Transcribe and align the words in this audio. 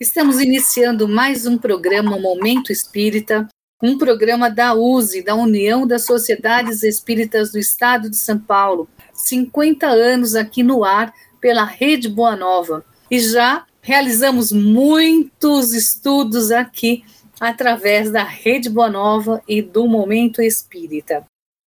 Estamos 0.00 0.40
iniciando 0.40 1.08
mais 1.08 1.44
um 1.44 1.58
programa 1.58 2.20
Momento 2.20 2.70
Espírita, 2.70 3.48
um 3.82 3.98
programa 3.98 4.48
da 4.48 4.72
USE, 4.72 5.22
da 5.22 5.34
União 5.34 5.84
das 5.84 6.04
Sociedades 6.06 6.84
Espíritas 6.84 7.50
do 7.50 7.58
Estado 7.58 8.08
de 8.08 8.16
São 8.16 8.38
Paulo. 8.38 8.88
50 9.12 9.88
anos 9.88 10.36
aqui 10.36 10.62
no 10.62 10.84
ar 10.84 11.12
pela 11.40 11.64
Rede 11.64 12.08
Boa 12.08 12.36
Nova. 12.36 12.84
E 13.10 13.18
já 13.18 13.66
realizamos 13.82 14.52
muitos 14.52 15.74
estudos 15.74 16.52
aqui 16.52 17.02
através 17.40 18.12
da 18.12 18.22
Rede 18.22 18.70
Boa 18.70 18.88
Nova 18.88 19.42
e 19.48 19.60
do 19.60 19.88
Momento 19.88 20.40
Espírita. 20.40 21.26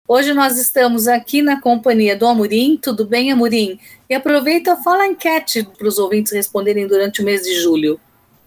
Hoje 0.08 0.34
nós 0.34 0.58
estamos 0.58 1.08
aqui 1.08 1.44
na 1.44 1.62
companhia 1.62 2.16
do 2.16 2.26
Amorim. 2.26 2.76
Tudo 2.82 3.06
bem, 3.06 3.32
Amorim? 3.32 3.80
E 4.10 4.16
aproveita, 4.16 4.76
fala 4.78 5.04
a 5.04 5.08
enquete 5.08 5.64
para 5.78 5.88
os 5.88 6.00
ouvintes 6.00 6.34
responderem 6.34 6.88
durante 6.88 7.22
o 7.22 7.26
mês 7.26 7.44
de 7.44 7.54
julho. 7.62 8.00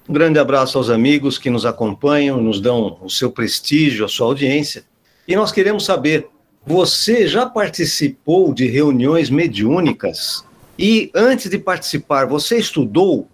Um 0.09 0.13
grande 0.15 0.39
abraço 0.39 0.79
aos 0.79 0.89
amigos 0.89 1.37
que 1.37 1.51
nos 1.51 1.67
acompanham, 1.67 2.41
nos 2.41 2.63
dão 2.63 2.99
o 3.03 3.11
seu 3.11 3.31
prestígio, 3.31 4.07
a 4.07 4.09
sua 4.09 4.27
audiência. 4.27 4.85
E 5.27 5.37
nós 5.37 5.53
queremos 5.53 5.85
saber: 5.85 6.29
você 6.67 7.29
já 7.29 7.45
participou 7.45 8.55
de 8.55 8.67
reuniões 8.67 9.29
mediúnicas? 9.29 10.43
E 10.79 11.11
antes 11.15 11.51
de 11.51 11.59
participar, 11.59 12.25
você 12.25 12.57
estudou? 12.57 13.29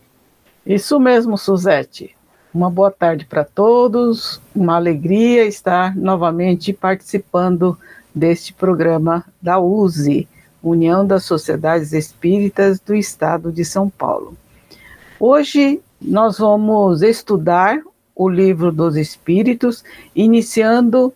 Isso 0.67 0.99
mesmo, 0.99 1.39
Suzete. 1.39 2.17
Uma 2.53 2.69
boa 2.69 2.91
tarde 2.91 3.25
para 3.25 3.45
todos, 3.45 4.41
uma 4.53 4.75
alegria 4.75 5.45
estar 5.47 5.97
novamente 5.97 6.73
participando 6.73 7.79
deste 8.13 8.53
programa 8.53 9.25
da 9.41 9.61
USE, 9.61 10.27
União 10.61 11.07
das 11.07 11.23
Sociedades 11.23 11.93
Espíritas 11.93 12.81
do 12.81 12.93
Estado 12.93 13.53
de 13.53 13.65
São 13.65 13.89
Paulo. 13.89 14.37
Hoje 15.21 15.81
nós 16.03 16.39
vamos 16.39 17.03
estudar 17.03 17.81
o 18.17 18.29
Livro 18.29 18.73
dos 18.73 18.97
Espíritos, 18.97 19.85
iniciando 20.15 21.15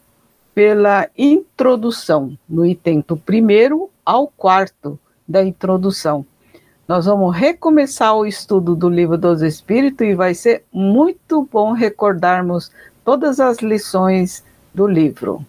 pela 0.54 1.08
introdução, 1.18 2.38
no 2.48 2.64
item 2.64 3.04
do 3.06 3.16
primeiro 3.16 3.90
ao 4.06 4.28
quarto 4.28 4.96
da 5.26 5.44
introdução. 5.44 6.24
Nós 6.86 7.06
vamos 7.06 7.34
recomeçar 7.34 8.14
o 8.14 8.26
estudo 8.26 8.76
do 8.76 8.90
Livro 8.90 9.16
dos 9.16 9.40
Espíritos 9.40 10.06
e 10.06 10.14
vai 10.14 10.34
ser 10.34 10.64
muito 10.70 11.48
bom 11.50 11.72
recordarmos 11.72 12.70
todas 13.02 13.40
as 13.40 13.58
lições 13.58 14.44
do 14.74 14.86
livro. 14.86 15.44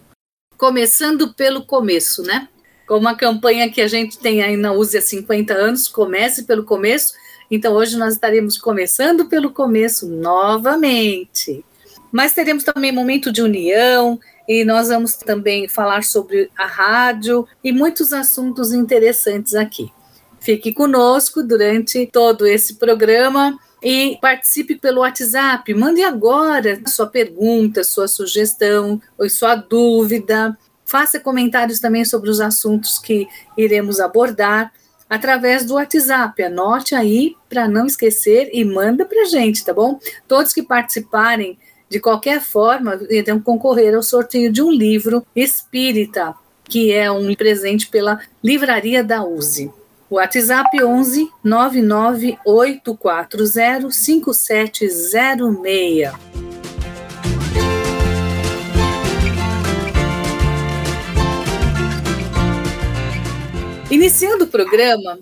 Começando 0.56 1.34
pelo 1.34 1.66
começo, 1.66 2.22
né? 2.22 2.48
Como 2.86 3.06
a 3.06 3.14
campanha 3.14 3.70
que 3.70 3.82
a 3.82 3.88
gente 3.88 4.18
tem 4.18 4.42
aí 4.42 4.56
na 4.56 4.72
USE 4.72 4.96
há 4.96 5.02
50 5.02 5.52
anos, 5.52 5.86
comece 5.88 6.44
pelo 6.44 6.64
começo. 6.64 7.12
Então 7.50 7.74
hoje 7.74 7.98
nós 7.98 8.14
estaremos 8.14 8.56
começando 8.56 9.26
pelo 9.26 9.50
começo 9.50 10.08
novamente. 10.08 11.62
Mas 12.10 12.32
teremos 12.32 12.64
também 12.64 12.92
momento 12.92 13.30
de 13.30 13.42
união 13.42 14.18
e 14.48 14.64
nós 14.64 14.88
vamos 14.88 15.14
também 15.16 15.68
falar 15.68 16.02
sobre 16.02 16.50
a 16.56 16.64
rádio 16.64 17.46
e 17.62 17.72
muitos 17.72 18.14
assuntos 18.14 18.72
interessantes 18.72 19.54
aqui. 19.54 19.92
Fique 20.46 20.72
conosco 20.72 21.42
durante 21.42 22.06
todo 22.06 22.46
esse 22.46 22.74
programa 22.74 23.58
e 23.82 24.16
participe 24.20 24.76
pelo 24.76 25.00
WhatsApp. 25.00 25.74
Mande 25.74 26.04
agora 26.04 26.80
sua 26.86 27.08
pergunta, 27.08 27.82
sua 27.82 28.06
sugestão 28.06 29.02
ou 29.18 29.28
sua 29.28 29.56
dúvida. 29.56 30.56
Faça 30.84 31.18
comentários 31.18 31.80
também 31.80 32.04
sobre 32.04 32.30
os 32.30 32.38
assuntos 32.38 32.96
que 32.96 33.26
iremos 33.58 33.98
abordar 33.98 34.72
através 35.10 35.64
do 35.64 35.74
WhatsApp. 35.74 36.40
Anote 36.40 36.94
aí 36.94 37.34
para 37.48 37.66
não 37.66 37.84
esquecer 37.84 38.48
e 38.52 38.64
manda 38.64 39.04
para 39.04 39.24
gente, 39.24 39.64
tá 39.64 39.74
bom? 39.74 39.98
Todos 40.28 40.52
que 40.52 40.62
participarem 40.62 41.58
de 41.90 41.98
qualquer 41.98 42.40
forma 42.40 43.00
irão 43.10 43.40
concorrer 43.40 43.96
ao 43.96 44.02
sorteio 44.04 44.52
de 44.52 44.62
um 44.62 44.70
livro 44.70 45.26
espírita, 45.34 46.36
que 46.62 46.92
é 46.92 47.10
um 47.10 47.34
presente 47.34 47.88
pela 47.88 48.20
Livraria 48.44 49.02
da 49.02 49.24
USE. 49.24 49.72
WhatsApp 50.08 50.82
11 50.82 51.30
99840 51.42 53.90
5706. 53.90 56.12
Iniciando 63.90 64.44
o 64.44 64.48
programa, 64.48 65.18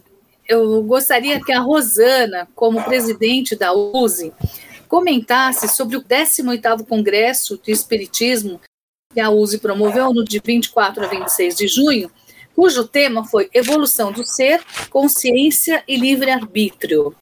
eu 0.48 0.82
gostaria 0.82 1.40
que 1.40 1.52
a 1.52 1.60
Rosana, 1.60 2.48
como 2.54 2.82
presidente 2.82 3.56
da 3.56 3.72
USE, 3.72 4.32
comentasse 4.88 5.68
sobre 5.68 5.96
o 5.96 6.02
18º 6.02 6.84
Congresso 6.86 7.58
de 7.62 7.72
Espiritismo 7.72 8.60
que 9.12 9.20
a 9.20 9.30
USE 9.30 9.58
promoveu 9.58 10.12
no 10.12 10.24
dia 10.24 10.42
24 10.44 11.04
a 11.04 11.06
26 11.06 11.54
de 11.54 11.68
junho, 11.68 12.10
cujo 12.54 12.86
tema 12.86 13.24
foi 13.24 13.50
Evolução 13.52 14.12
do 14.12 14.24
Ser, 14.24 14.62
Consciência 14.90 15.82
e 15.86 15.96
Livre-Arbítrio. 15.96 17.14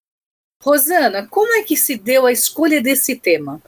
Rosana, 0.63 1.27
como 1.29 1.55
é 1.55 1.63
que 1.63 1.77
se 1.77 1.97
deu 1.97 2.27
a 2.27 2.33
escolha 2.33 2.81
desse 2.81 3.17
tema? 3.17 3.61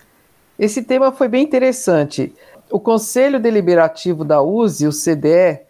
Esse 0.58 0.82
tema 0.82 1.10
foi 1.10 1.26
bem 1.26 1.42
interessante. 1.42 2.32
O 2.70 2.78
Conselho 2.78 3.40
Deliberativo 3.40 4.24
da 4.24 4.40
USE, 4.40 4.86
o 4.86 4.92
CDE, 4.92 5.60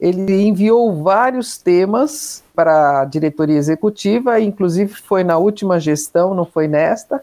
ele 0.00 0.42
enviou 0.42 1.02
vários 1.02 1.58
temas 1.58 2.42
para 2.54 3.02
a 3.02 3.04
diretoria 3.04 3.58
executiva, 3.58 4.40
inclusive 4.40 4.94
foi 4.94 5.22
na 5.22 5.36
última 5.36 5.78
gestão, 5.78 6.34
não 6.34 6.46
foi 6.46 6.66
nesta. 6.66 7.22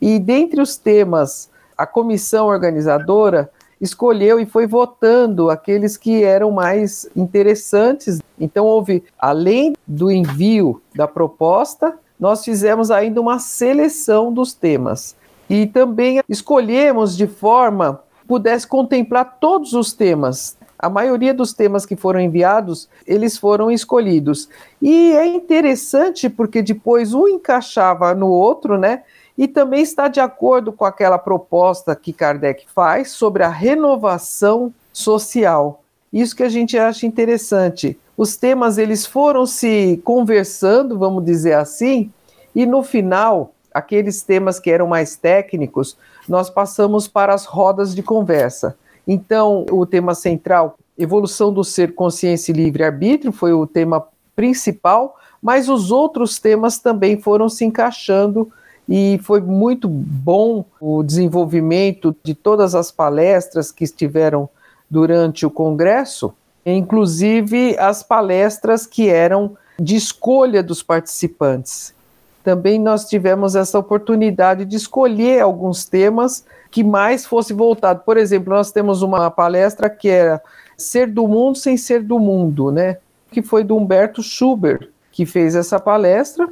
E 0.00 0.18
dentre 0.18 0.60
os 0.62 0.76
temas, 0.76 1.50
a 1.76 1.86
comissão 1.86 2.46
organizadora 2.46 3.50
escolheu 3.84 4.40
e 4.40 4.46
foi 4.46 4.66
votando 4.66 5.50
aqueles 5.50 5.96
que 5.96 6.24
eram 6.24 6.50
mais 6.50 7.06
interessantes. 7.14 8.20
Então, 8.40 8.64
houve, 8.64 9.04
além 9.18 9.74
do 9.86 10.10
envio 10.10 10.80
da 10.94 11.06
proposta, 11.06 11.94
nós 12.18 12.42
fizemos 12.42 12.90
ainda 12.90 13.20
uma 13.20 13.38
seleção 13.38 14.32
dos 14.32 14.54
temas. 14.54 15.14
E 15.48 15.66
também 15.66 16.22
escolhemos 16.28 17.14
de 17.14 17.26
forma 17.26 18.00
que 18.20 18.26
pudesse 18.26 18.66
contemplar 18.66 19.36
todos 19.38 19.74
os 19.74 19.92
temas. 19.92 20.56
A 20.78 20.88
maioria 20.88 21.34
dos 21.34 21.52
temas 21.52 21.84
que 21.84 21.94
foram 21.94 22.20
enviados, 22.20 22.88
eles 23.06 23.36
foram 23.36 23.70
escolhidos. 23.70 24.48
E 24.80 25.12
é 25.12 25.26
interessante 25.26 26.30
porque 26.30 26.62
depois 26.62 27.12
um 27.12 27.28
encaixava 27.28 28.14
no 28.14 28.28
outro, 28.28 28.78
né? 28.78 29.02
E 29.36 29.48
também 29.48 29.82
está 29.82 30.08
de 30.08 30.20
acordo 30.20 30.72
com 30.72 30.84
aquela 30.84 31.18
proposta 31.18 31.94
que 31.96 32.12
Kardec 32.12 32.66
faz 32.72 33.10
sobre 33.10 33.42
a 33.42 33.48
renovação 33.48 34.72
social. 34.92 35.82
Isso 36.12 36.36
que 36.36 36.42
a 36.42 36.48
gente 36.48 36.78
acha 36.78 37.06
interessante. 37.06 37.98
Os 38.16 38.36
temas 38.36 38.78
eles 38.78 39.04
foram 39.04 39.44
se 39.44 40.00
conversando, 40.04 40.98
vamos 40.98 41.24
dizer 41.24 41.54
assim, 41.54 42.12
e 42.54 42.64
no 42.64 42.82
final, 42.84 43.52
aqueles 43.72 44.22
temas 44.22 44.60
que 44.60 44.70
eram 44.70 44.86
mais 44.86 45.16
técnicos, 45.16 45.96
nós 46.28 46.48
passamos 46.48 47.08
para 47.08 47.34
as 47.34 47.44
rodas 47.44 47.94
de 47.94 48.02
conversa. 48.02 48.76
Então, 49.06 49.66
o 49.70 49.84
tema 49.84 50.14
central 50.14 50.78
Evolução 50.96 51.52
do 51.52 51.64
ser, 51.64 51.92
consciência 51.94 52.52
e 52.52 52.54
livre-arbítrio 52.54 53.32
foi 53.32 53.52
o 53.52 53.66
tema 53.66 54.06
principal, 54.36 55.16
mas 55.42 55.68
os 55.68 55.90
outros 55.90 56.38
temas 56.38 56.78
também 56.78 57.20
foram 57.20 57.48
se 57.48 57.64
encaixando 57.64 58.50
e 58.88 59.18
foi 59.22 59.40
muito 59.40 59.88
bom 59.88 60.64
o 60.80 61.02
desenvolvimento 61.02 62.14
de 62.22 62.34
todas 62.34 62.74
as 62.74 62.90
palestras 62.90 63.72
que 63.72 63.84
estiveram 63.84 64.48
durante 64.90 65.46
o 65.46 65.50
congresso, 65.50 66.34
inclusive 66.64 67.76
as 67.78 68.02
palestras 68.02 68.86
que 68.86 69.08
eram 69.08 69.56
de 69.78 69.96
escolha 69.96 70.62
dos 70.62 70.82
participantes. 70.82 71.94
Também 72.42 72.78
nós 72.78 73.06
tivemos 73.06 73.56
essa 73.56 73.78
oportunidade 73.78 74.66
de 74.66 74.76
escolher 74.76 75.40
alguns 75.40 75.86
temas 75.86 76.44
que 76.70 76.84
mais 76.84 77.24
fosse 77.24 77.54
voltado. 77.54 78.02
Por 78.04 78.18
exemplo, 78.18 78.52
nós 78.52 78.70
temos 78.70 79.00
uma 79.00 79.30
palestra 79.30 79.88
que 79.88 80.08
era 80.08 80.42
Ser 80.76 81.10
do 81.10 81.26
Mundo 81.26 81.56
sem 81.56 81.76
Ser 81.76 82.02
do 82.02 82.18
Mundo, 82.18 82.70
né? 82.70 82.98
Que 83.30 83.40
foi 83.40 83.64
do 83.64 83.76
Humberto 83.76 84.22
Schubert, 84.22 84.88
que 85.10 85.24
fez 85.24 85.56
essa 85.56 85.80
palestra. 85.80 86.46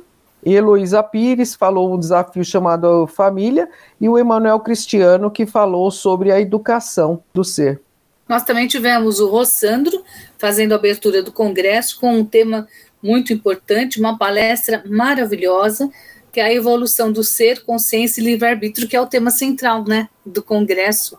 Heloísa 0.45 1.03
Pires 1.03 1.55
falou 1.55 1.95
um 1.95 1.99
desafio 1.99 2.45
chamado 2.45 3.07
Família, 3.07 3.69
e 4.01 4.09
o 4.09 4.19
Emanuel 4.19 4.59
Cristiano, 4.61 5.31
que 5.31 5.47
falou 5.47 5.91
sobre 5.91 6.33
a 6.33 6.41
educação 6.41 7.23
do 7.33 7.45
ser. 7.45 7.81
Nós 8.29 8.43
também 8.45 8.67
tivemos 8.67 9.21
o 9.21 9.29
Rossandro 9.29 10.03
fazendo 10.39 10.73
a 10.73 10.77
abertura 10.77 11.23
do 11.23 11.31
congresso 11.31 12.01
com 12.01 12.17
um 12.17 12.25
tema 12.25 12.67
muito 13.03 13.33
importante, 13.33 14.01
uma 14.01 14.17
palestra 14.17 14.83
maravilhosa, 14.87 15.91
que 16.33 16.41
é 16.41 16.45
a 16.45 16.53
evolução 16.53 17.13
do 17.13 17.23
ser, 17.23 17.63
consciência 17.63 18.21
e 18.21 18.25
livre-arbítrio, 18.25 18.89
que 18.89 18.97
é 18.97 19.01
o 19.01 19.07
tema 19.07 19.31
central 19.31 19.85
né, 19.85 20.09
do 20.25 20.43
congresso. 20.43 21.17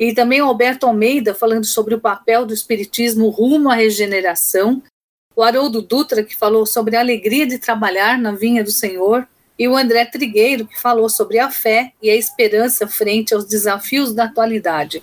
E 0.00 0.14
também 0.14 0.40
o 0.40 0.46
Alberto 0.46 0.86
Almeida 0.86 1.34
falando 1.34 1.66
sobre 1.66 1.94
o 1.94 2.00
papel 2.00 2.46
do 2.46 2.54
espiritismo 2.54 3.28
rumo 3.28 3.68
à 3.68 3.74
regeneração, 3.74 4.82
o 5.38 5.42
Haroldo 5.44 5.80
Dutra, 5.80 6.24
que 6.24 6.34
falou 6.34 6.66
sobre 6.66 6.96
a 6.96 7.00
alegria 7.00 7.46
de 7.46 7.60
trabalhar 7.60 8.18
na 8.18 8.32
vinha 8.32 8.64
do 8.64 8.72
Senhor, 8.72 9.24
e 9.56 9.68
o 9.68 9.76
André 9.76 10.04
Trigueiro, 10.04 10.66
que 10.66 10.76
falou 10.80 11.08
sobre 11.08 11.38
a 11.38 11.48
fé 11.48 11.92
e 12.02 12.10
a 12.10 12.16
esperança 12.16 12.88
frente 12.88 13.32
aos 13.32 13.44
desafios 13.44 14.12
da 14.12 14.24
atualidade. 14.24 15.00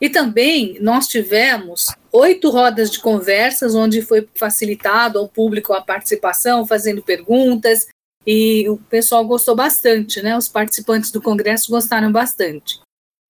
E 0.00 0.08
também 0.08 0.78
nós 0.80 1.08
tivemos 1.08 1.88
oito 2.12 2.48
rodas 2.48 2.92
de 2.92 3.00
conversas, 3.00 3.74
onde 3.74 4.02
foi 4.02 4.28
facilitado 4.36 5.18
ao 5.18 5.28
público 5.28 5.72
a 5.72 5.80
participação, 5.80 6.64
fazendo 6.64 7.02
perguntas, 7.02 7.88
e 8.24 8.68
o 8.68 8.76
pessoal 8.88 9.26
gostou 9.26 9.56
bastante, 9.56 10.22
né? 10.22 10.38
Os 10.38 10.48
participantes 10.48 11.10
do 11.10 11.20
congresso 11.20 11.68
gostaram 11.68 12.12
bastante. 12.12 12.78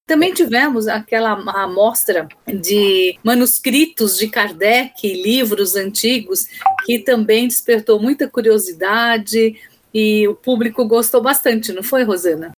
Também 0.07 0.35
tivemos 0.35 0.89
aquela 0.89 1.33
amostra 1.33 2.29
de 2.47 3.19
manuscritos 3.25 4.19
de 4.19 4.29
Kardec, 4.29 5.01
livros 5.23 5.77
antigos, 5.77 6.47
que 6.85 6.99
também 6.99 7.47
despertou 7.47 8.01
muita 8.01 8.29
curiosidade 8.29 9.57
e 9.95 10.27
o 10.27 10.35
público 10.35 10.85
gostou 10.87 11.23
bastante, 11.23 11.73
não 11.73 11.83
foi, 11.83 12.03
Rosana? 12.03 12.53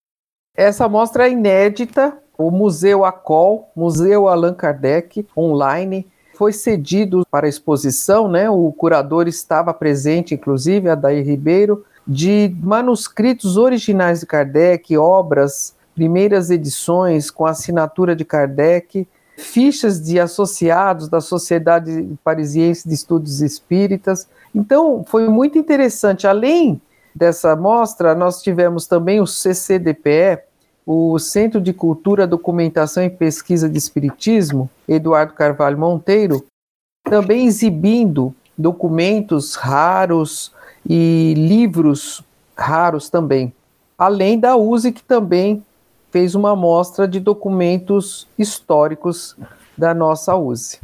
Essa 0.57 0.87
amostra 0.87 1.29
é 1.29 1.33
inédita, 1.33 2.17
o 2.39 2.51
Museu 2.51 3.05
ACOL, 3.05 3.71
Museu 3.77 4.29
Allan 4.29 4.55
Kardec, 4.55 5.27
online, 5.37 6.07
foi 6.37 6.53
cedido 6.53 7.27
para 7.31 7.47
a 7.47 7.49
exposição, 7.49 8.29
né? 8.29 8.49
O 8.51 8.73
curador 8.73 9.29
estava 9.29 9.73
presente, 9.73 10.35
inclusive, 10.35 10.89
Adair 10.89 11.25
Ribeiro, 11.25 11.85
de 12.07 12.55
manuscritos 12.61 13.57
originais 13.57 14.21
de 14.21 14.27
Kardec, 14.27 14.97
obras, 14.97 15.75
primeiras 15.95 16.51
edições 16.51 17.31
com 17.31 17.47
assinatura 17.47 18.15
de 18.17 18.25
Kardec, 18.25 19.07
fichas 19.37 20.01
de 20.03 20.19
associados 20.19 21.09
da 21.09 21.21
Sociedade 21.21 22.17
Parisiense 22.23 22.89
de 22.89 22.95
Estudos 22.95 23.41
Espíritas. 23.41 24.29
Então, 24.55 25.05
foi 25.07 25.29
muito 25.29 25.59
interessante. 25.59 26.27
Além 26.27 26.81
dessa 27.15 27.55
mostra, 27.55 28.15
nós 28.15 28.43
tivemos 28.43 28.87
também 28.87 29.21
o 29.21 29.27
CCDPE, 29.27 30.41
o 30.87 31.19
Centro 31.19 31.61
de 31.61 31.73
Cultura, 31.73 32.27
Documentação 32.27 33.03
e 33.03 33.11
Pesquisa 33.11 33.69
de 33.69 33.79
Espiritismo, 33.79 34.69
Eduardo 34.87 35.33
Carvalho 35.33 35.79
Monteiro, 35.79 36.45
também 37.05 37.47
exibindo 37.47 38.35
documentos 38.57 39.55
raros 39.55 40.53
e 40.89 41.35
livros 41.37 42.23
raros 42.57 43.09
também. 43.09 43.53
Além 43.97 44.39
da 44.39 44.57
USE, 44.57 44.93
que 44.93 45.03
também 45.03 45.65
fez 46.15 46.37
uma 46.37 46.53
amostra 46.53 47.09
de 47.09 47.19
documentos 47.19 48.29
históricos 48.39 49.35
da 49.77 49.93
nossa 49.93 50.37
USE. 50.37 50.79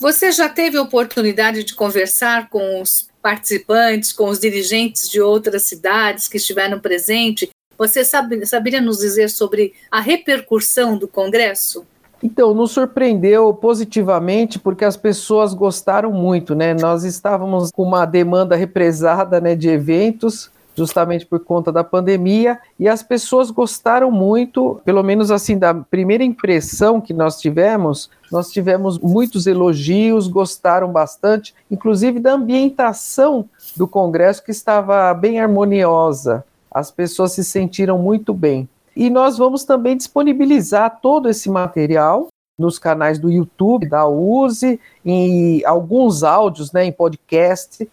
Você 0.00 0.32
já 0.32 0.48
teve 0.48 0.76
a 0.76 0.82
oportunidade 0.82 1.62
de 1.62 1.76
conversar 1.76 2.50
com 2.50 2.82
os 2.82 3.08
participantes, 3.22 4.12
com 4.12 4.28
os 4.28 4.40
dirigentes 4.40 5.08
de 5.08 5.20
outras 5.20 5.62
cidades 5.62 6.26
que 6.26 6.38
estiveram 6.38 6.80
presentes 6.80 7.48
você 7.78 8.04
sabe, 8.04 8.44
saberia 8.46 8.80
nos 8.80 8.98
dizer 8.98 9.28
sobre 9.30 9.74
a 9.90 10.00
repercussão 10.00 10.96
do 10.96 11.08
Congresso? 11.08 11.84
Então, 12.22 12.54
nos 12.54 12.70
surpreendeu 12.70 13.52
positivamente 13.52 14.58
porque 14.58 14.84
as 14.84 14.96
pessoas 14.96 15.52
gostaram 15.52 16.10
muito, 16.10 16.54
né? 16.54 16.72
Nós 16.72 17.04
estávamos 17.04 17.70
com 17.70 17.82
uma 17.82 18.06
demanda 18.06 18.56
represada 18.56 19.40
né, 19.40 19.54
de 19.54 19.68
eventos, 19.68 20.50
justamente 20.74 21.24
por 21.24 21.40
conta 21.40 21.70
da 21.70 21.84
pandemia, 21.84 22.58
e 22.78 22.88
as 22.88 23.02
pessoas 23.02 23.50
gostaram 23.50 24.10
muito, 24.10 24.80
pelo 24.84 25.02
menos 25.02 25.30
assim, 25.30 25.56
da 25.56 25.72
primeira 25.72 26.24
impressão 26.24 27.00
que 27.00 27.14
nós 27.14 27.40
tivemos, 27.40 28.10
nós 28.30 28.50
tivemos 28.50 28.98
muitos 28.98 29.46
elogios, 29.46 30.26
gostaram 30.26 30.90
bastante, 30.90 31.54
inclusive 31.70 32.18
da 32.18 32.32
ambientação 32.32 33.48
do 33.76 33.86
Congresso, 33.86 34.42
que 34.42 34.50
estava 34.50 35.14
bem 35.14 35.40
harmoniosa 35.40 36.44
as 36.74 36.90
pessoas 36.90 37.30
se 37.32 37.44
sentiram 37.44 37.96
muito 37.96 38.34
bem. 38.34 38.68
E 38.96 39.08
nós 39.08 39.38
vamos 39.38 39.64
também 39.64 39.96
disponibilizar 39.96 40.98
todo 41.00 41.28
esse 41.28 41.48
material 41.48 42.26
nos 42.58 42.78
canais 42.78 43.18
do 43.18 43.30
YouTube 43.30 43.88
da 43.88 44.06
USE, 44.08 44.80
em 45.04 45.64
alguns 45.64 46.24
áudios 46.24 46.72
né, 46.72 46.84
em 46.84 46.92
podcast, 46.92 47.88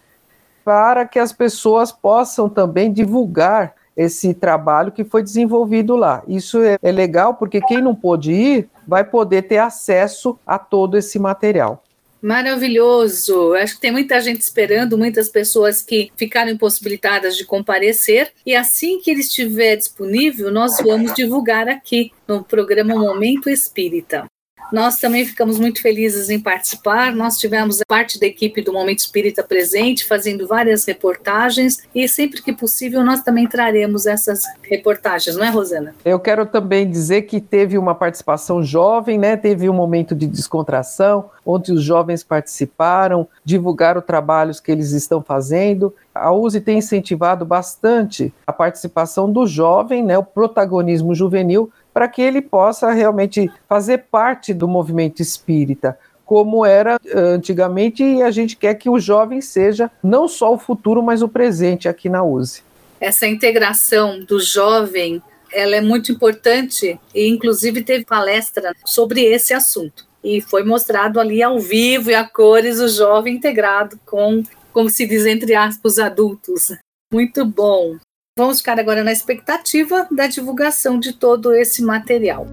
para 0.64 1.06
que 1.06 1.18
as 1.18 1.32
pessoas 1.32 1.92
possam 1.92 2.48
também 2.48 2.92
divulgar 2.92 3.74
esse 3.96 4.32
trabalho 4.34 4.92
que 4.92 5.04
foi 5.04 5.22
desenvolvido 5.22 5.96
lá. 5.96 6.22
Isso 6.26 6.62
é, 6.62 6.78
é 6.82 6.92
legal 6.92 7.34
porque 7.34 7.60
quem 7.60 7.80
não 7.80 7.94
pôde 7.94 8.32
ir 8.32 8.68
vai 8.86 9.04
poder 9.04 9.42
ter 9.42 9.58
acesso 9.58 10.38
a 10.46 10.58
todo 10.58 10.96
esse 10.96 11.18
material. 11.18 11.82
Maravilhoso! 12.22 13.52
Acho 13.54 13.74
que 13.74 13.80
tem 13.80 13.90
muita 13.90 14.20
gente 14.20 14.40
esperando, 14.42 14.96
muitas 14.96 15.28
pessoas 15.28 15.82
que 15.82 16.12
ficaram 16.16 16.52
impossibilitadas 16.52 17.36
de 17.36 17.44
comparecer, 17.44 18.30
e 18.46 18.54
assim 18.54 19.00
que 19.00 19.10
ele 19.10 19.22
estiver 19.22 19.74
disponível, 19.74 20.52
nós 20.52 20.76
vamos 20.80 21.12
divulgar 21.14 21.68
aqui 21.68 22.12
no 22.28 22.44
programa 22.44 22.94
Momento 22.94 23.50
Espírita. 23.50 24.31
Nós 24.72 24.96
também 24.96 25.26
ficamos 25.26 25.58
muito 25.58 25.82
felizes 25.82 26.30
em 26.30 26.40
participar. 26.40 27.14
Nós 27.14 27.36
tivemos 27.36 27.80
parte 27.86 28.18
da 28.18 28.26
equipe 28.26 28.62
do 28.62 28.72
Momento 28.72 29.00
Espírita 29.00 29.42
presente, 29.42 30.06
fazendo 30.06 30.46
várias 30.46 30.86
reportagens, 30.86 31.82
e 31.94 32.08
sempre 32.08 32.40
que 32.40 32.52
possível 32.52 33.04
nós 33.04 33.22
também 33.22 33.46
traremos 33.46 34.06
essas 34.06 34.44
reportagens, 34.62 35.36
não 35.36 35.44
é, 35.44 35.50
Rosana? 35.50 35.94
Eu 36.04 36.18
quero 36.18 36.46
também 36.46 36.90
dizer 36.90 37.22
que 37.22 37.40
teve 37.40 37.76
uma 37.76 37.94
participação 37.94 38.62
jovem, 38.62 39.18
né? 39.18 39.36
Teve 39.36 39.68
um 39.68 39.74
momento 39.74 40.14
de 40.14 40.26
descontração, 40.26 41.30
onde 41.44 41.72
os 41.72 41.82
jovens 41.82 42.22
participaram, 42.22 43.28
divulgaram 43.44 44.00
trabalhos 44.00 44.58
que 44.58 44.72
eles 44.72 44.92
estão 44.92 45.20
fazendo. 45.20 45.94
A 46.14 46.32
USE 46.32 46.60
tem 46.60 46.78
incentivado 46.78 47.44
bastante 47.44 48.32
a 48.46 48.52
participação 48.52 49.30
do 49.30 49.46
jovem, 49.46 50.04
né, 50.04 50.16
o 50.18 50.22
protagonismo 50.22 51.14
juvenil, 51.14 51.70
para 51.92 52.08
que 52.08 52.22
ele 52.22 52.40
possa 52.40 52.90
realmente 52.92 53.50
fazer 53.68 54.06
parte 54.10 54.54
do 54.54 54.66
movimento 54.66 55.20
espírita, 55.20 55.98
como 56.24 56.64
era 56.64 56.98
eh, 57.04 57.18
antigamente, 57.18 58.02
e 58.02 58.22
a 58.22 58.30
gente 58.30 58.56
quer 58.56 58.74
que 58.74 58.88
o 58.88 58.98
jovem 58.98 59.40
seja 59.40 59.90
não 60.02 60.26
só 60.26 60.54
o 60.54 60.58
futuro, 60.58 61.02
mas 61.02 61.22
o 61.22 61.28
presente 61.28 61.88
aqui 61.88 62.08
na 62.08 62.24
USE. 62.24 62.62
Essa 63.00 63.26
integração 63.26 64.20
do 64.24 64.40
jovem, 64.40 65.22
ela 65.52 65.76
é 65.76 65.80
muito 65.80 66.12
importante 66.12 66.98
e 67.14 67.28
inclusive 67.28 67.82
teve 67.82 68.04
palestra 68.04 68.74
sobre 68.84 69.22
esse 69.24 69.52
assunto. 69.52 70.06
E 70.24 70.40
foi 70.40 70.62
mostrado 70.62 71.18
ali 71.18 71.42
ao 71.42 71.58
vivo 71.58 72.10
e 72.10 72.14
a 72.14 72.24
cores 72.24 72.78
o 72.78 72.88
jovem 72.88 73.34
integrado 73.34 73.98
com, 74.06 74.42
como 74.72 74.88
se 74.88 75.04
diz 75.04 75.26
entre 75.26 75.54
aspas, 75.54 75.98
adultos. 75.98 76.72
Muito 77.12 77.44
bom. 77.44 77.96
Vamos 78.34 78.60
ficar 78.60 78.80
agora 78.80 79.04
na 79.04 79.12
expectativa 79.12 80.08
da 80.10 80.26
divulgação 80.26 80.98
de 80.98 81.12
todo 81.12 81.54
esse 81.54 81.82
material. 81.82 82.46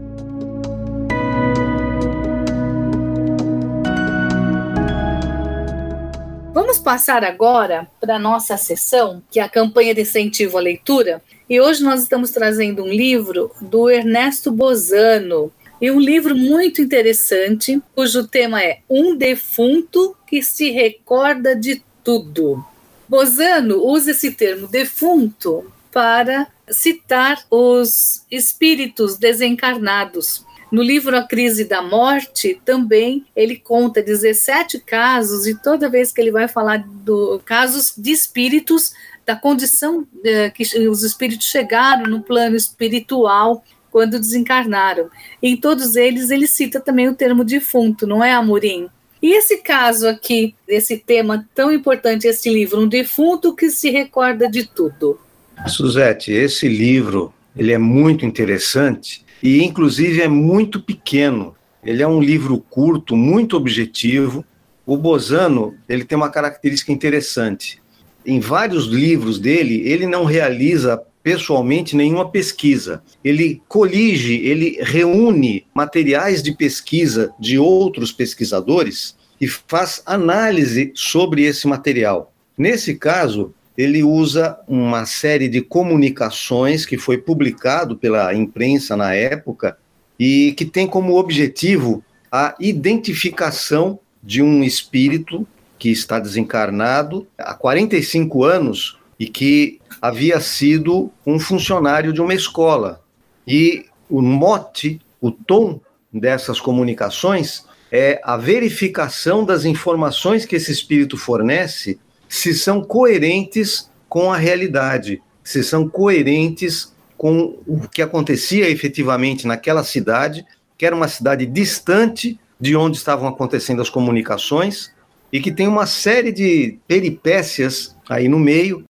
Vamos 6.54 6.80
passar 6.80 7.24
agora 7.24 7.88
para 7.98 8.18
a 8.18 8.20
nossa 8.20 8.58
sessão, 8.58 9.24
que 9.32 9.40
é 9.40 9.44
a 9.44 9.48
campanha 9.48 9.96
de 9.96 10.02
incentivo 10.02 10.58
à 10.58 10.62
leitura. 10.62 11.24
E 11.50 11.62
hoje 11.62 11.82
nós 11.82 12.04
estamos 12.04 12.32
trazendo 12.32 12.84
um 12.84 12.90
livro 12.90 13.50
do 13.62 13.90
Ernesto 13.90 14.52
Bozano, 14.52 15.50
E 15.82 15.90
um 15.90 15.98
livro 15.98 16.36
muito 16.36 16.82
interessante, 16.82 17.82
cujo 17.96 18.28
tema 18.28 18.62
é 18.62 18.80
Um 18.90 19.16
Defunto 19.16 20.14
que 20.28 20.44
se 20.44 20.72
recorda 20.72 21.56
de 21.56 21.82
tudo. 22.04 22.66
Bozano 23.10 23.84
usa 23.84 24.12
esse 24.12 24.32
termo 24.32 24.68
defunto 24.68 25.66
para 25.92 26.48
citar 26.70 27.44
os 27.50 28.24
espíritos 28.30 29.18
desencarnados. 29.18 30.46
No 30.72 30.84
livro 30.84 31.18
A 31.18 31.24
Crise 31.24 31.66
da 31.66 31.82
Morte, 31.82 32.62
também 32.64 33.26
ele 33.36 33.56
conta 33.56 34.04
17 34.04 34.80
casos, 34.82 35.48
e 35.48 35.56
toda 35.56 35.90
vez 35.90 36.12
que 36.12 36.22
ele 36.22 36.30
vai 36.30 36.48
falar 36.48 36.86
do 36.88 37.42
casos 37.44 37.92
de 37.98 38.12
espíritos, 38.12 38.94
da 39.26 39.36
condição 39.36 40.08
eh, 40.24 40.52
que 40.52 40.64
os 40.88 41.04
espíritos 41.04 41.48
chegaram 41.48 42.06
no 42.06 42.22
plano 42.22 42.56
espiritual 42.56 43.64
quando 43.92 44.20
desencarnaram. 44.20 45.10
em 45.42 45.58
todos 45.58 45.96
eles, 45.96 46.30
ele 46.30 46.46
cita 46.46 46.80
também 46.80 47.08
o 47.08 47.16
termo 47.16 47.44
defunto, 47.44 48.06
não 48.06 48.24
é, 48.24 48.34
Amorim? 48.34 48.88
E 49.22 49.36
esse 49.36 49.58
caso 49.58 50.08
aqui, 50.08 50.56
esse 50.68 50.98
tema 50.98 51.46
tão 51.54 51.72
importante, 51.72 52.28
esse 52.28 52.50
livro, 52.50 52.80
Um 52.80 52.88
Defunto 52.88 53.54
que 53.54 53.70
se 53.70 53.90
recorda 53.90 54.50
de 54.50 54.66
tudo. 54.66 55.20
Suzete, 55.68 56.32
esse 56.32 56.70
livro, 56.70 57.34
ele 57.56 57.74
é 57.74 57.78
muito 57.78 58.26
interessante 58.26 59.26
e, 59.44 59.62
inclusive, 59.64 60.22
é 60.22 60.28
muito 60.28 60.82
pequeno. 60.82 61.54
Ele 61.84 62.02
é 62.02 62.08
um 62.08 62.22
livro 62.22 62.64
curto, 62.70 63.16
muito 63.18 63.58
objetivo. 63.58 64.46
O 64.86 64.96
Bozano, 64.96 65.76
ele 65.88 66.06
tem 66.06 66.18
uma 66.18 66.30
característica 66.30 66.92
interessante. 66.92 67.82
Em 68.26 68.40
vários 68.40 68.86
livros 68.86 69.38
dele, 69.38 69.82
ele 69.86 70.08
não 70.08 70.24
realiza 70.24 71.02
pessoalmente 71.24 71.96
nenhuma 71.96 72.30
pesquisa. 72.30 73.04
Ele 73.24 73.62
colige, 73.68 74.36
ele 74.36 74.78
reúne 74.82 75.66
materiais 75.74 76.42
de 76.42 76.54
pesquisa 76.54 77.34
de 77.40 77.58
outros 77.58 78.12
pesquisadores 78.12 79.16
e 79.40 79.48
faz 79.48 80.02
análise 80.06 80.92
sobre 80.96 81.44
esse 81.44 81.68
material. 81.68 82.34
Nesse 82.58 82.96
caso, 82.96 83.54
ele 83.78 84.04
usa 84.04 84.60
uma 84.68 85.06
série 85.06 85.48
de 85.48 85.62
comunicações 85.62 86.86
que 86.86 86.98
foi 86.98 87.18
publicado 87.18 87.96
pela 87.96 88.34
imprensa 88.34 88.98
na 88.98 89.14
época 89.14 89.78
e 90.20 90.52
que 90.58 90.66
tem 90.66 90.86
como 90.86 91.18
objetivo 91.18 92.04
a 92.30 92.54
identificação 92.60 93.98
de 94.22 94.42
um 94.42 94.64
espírito 94.64 95.48
que 95.78 95.90
está 95.90 96.20
desencarnado 96.20 97.26
há 97.38 97.54
45 97.54 98.44
anos 98.44 98.99
e 99.20 99.28
que 99.28 99.80
havia 100.02 100.40
sido 100.40 101.12
um 101.26 101.40
funcionário 101.40 102.14
de 102.14 102.22
uma 102.22 102.34
escola. 102.34 103.02
E 103.46 103.86
o 104.10 104.22
mote, 104.22 105.02
o 105.20 105.30
tom 105.30 105.82
dessas 106.12 106.60
comunicações 106.60 107.66
é 107.92 108.22
a 108.24 108.38
verificação 108.38 109.44
das 109.44 109.66
informações 109.66 110.46
que 110.46 110.56
esse 110.56 110.72
espírito 110.72 111.18
fornece 111.18 112.00
se 112.28 112.54
são 112.54 112.82
coerentes 112.82 113.90
com 114.08 114.32
a 114.32 114.38
realidade, 114.38 115.22
se 115.44 115.64
são 115.64 115.90
coerentes 115.90 116.94
com 117.18 117.58
o 117.68 117.88
que 117.90 118.02
acontecia 118.02 118.70
efetivamente 118.70 119.46
naquela 119.46 119.84
cidade, 119.84 120.46
que 120.78 120.86
era 120.86 120.96
uma 120.96 121.08
cidade 121.08 121.46
distante 121.46 122.40
de 122.60 122.76
onde 122.76 122.98
estavam 122.98 123.28
acontecendo 123.28 123.82
as 123.82 123.90
comunicações 123.90 124.94
e 125.32 125.40
que 125.40 125.52
tem 125.52 125.68
uma 125.68 125.86
série 125.86 126.32
de 126.32 126.78
peripécias 126.88 127.96
aí 128.08 128.28
no 128.28 128.40
meio 128.40 128.84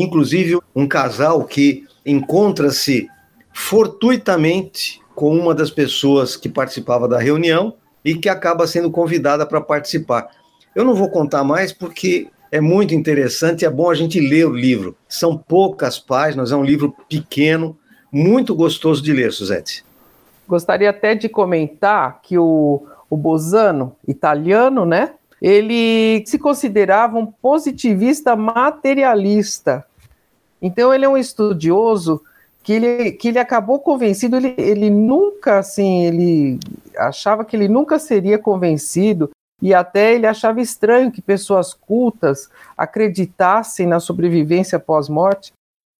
Inclusive, 0.00 0.58
um 0.74 0.86
casal 0.86 1.44
que 1.44 1.84
encontra-se 2.06 3.08
fortuitamente 3.52 5.00
com 5.14 5.36
uma 5.36 5.52
das 5.52 5.70
pessoas 5.70 6.36
que 6.36 6.48
participava 6.48 7.08
da 7.08 7.18
reunião 7.18 7.74
e 8.04 8.14
que 8.14 8.28
acaba 8.28 8.66
sendo 8.66 8.90
convidada 8.90 9.44
para 9.44 9.60
participar. 9.60 10.28
Eu 10.74 10.84
não 10.84 10.94
vou 10.94 11.10
contar 11.10 11.42
mais 11.42 11.72
porque 11.72 12.28
é 12.52 12.60
muito 12.60 12.94
interessante, 12.94 13.64
é 13.64 13.70
bom 13.70 13.90
a 13.90 13.94
gente 13.94 14.20
ler 14.20 14.46
o 14.46 14.54
livro. 14.54 14.96
São 15.08 15.36
poucas 15.36 15.98
páginas, 15.98 16.52
é 16.52 16.56
um 16.56 16.64
livro 16.64 16.94
pequeno, 17.08 17.76
muito 18.12 18.54
gostoso 18.54 19.02
de 19.02 19.12
ler, 19.12 19.32
Suzette. 19.32 19.84
Gostaria 20.46 20.90
até 20.90 21.14
de 21.14 21.28
comentar 21.28 22.20
que 22.22 22.38
o, 22.38 22.86
o 23.10 23.16
Bozano, 23.16 23.96
italiano, 24.06 24.86
né? 24.86 25.14
Ele 25.40 26.24
se 26.26 26.38
considerava 26.38 27.18
um 27.18 27.26
positivista 27.26 28.34
materialista. 28.34 29.84
Então 30.60 30.92
ele 30.92 31.04
é 31.04 31.08
um 31.08 31.16
estudioso 31.16 32.22
que 32.62 32.72
ele, 32.72 33.12
que 33.12 33.28
ele 33.28 33.38
acabou 33.38 33.78
convencido, 33.78 34.36
ele, 34.36 34.54
ele 34.58 34.90
nunca, 34.90 35.58
assim, 35.58 36.04
ele 36.04 36.58
achava 36.96 37.44
que 37.44 37.56
ele 37.56 37.68
nunca 37.68 37.98
seria 37.98 38.38
convencido 38.38 39.30
e 39.62 39.72
até 39.72 40.14
ele 40.14 40.26
achava 40.26 40.60
estranho 40.60 41.10
que 41.10 41.22
pessoas 41.22 41.72
cultas 41.72 42.50
acreditassem 42.76 43.86
na 43.86 43.98
sobrevivência 43.98 44.78
pós-morte, 44.78 45.52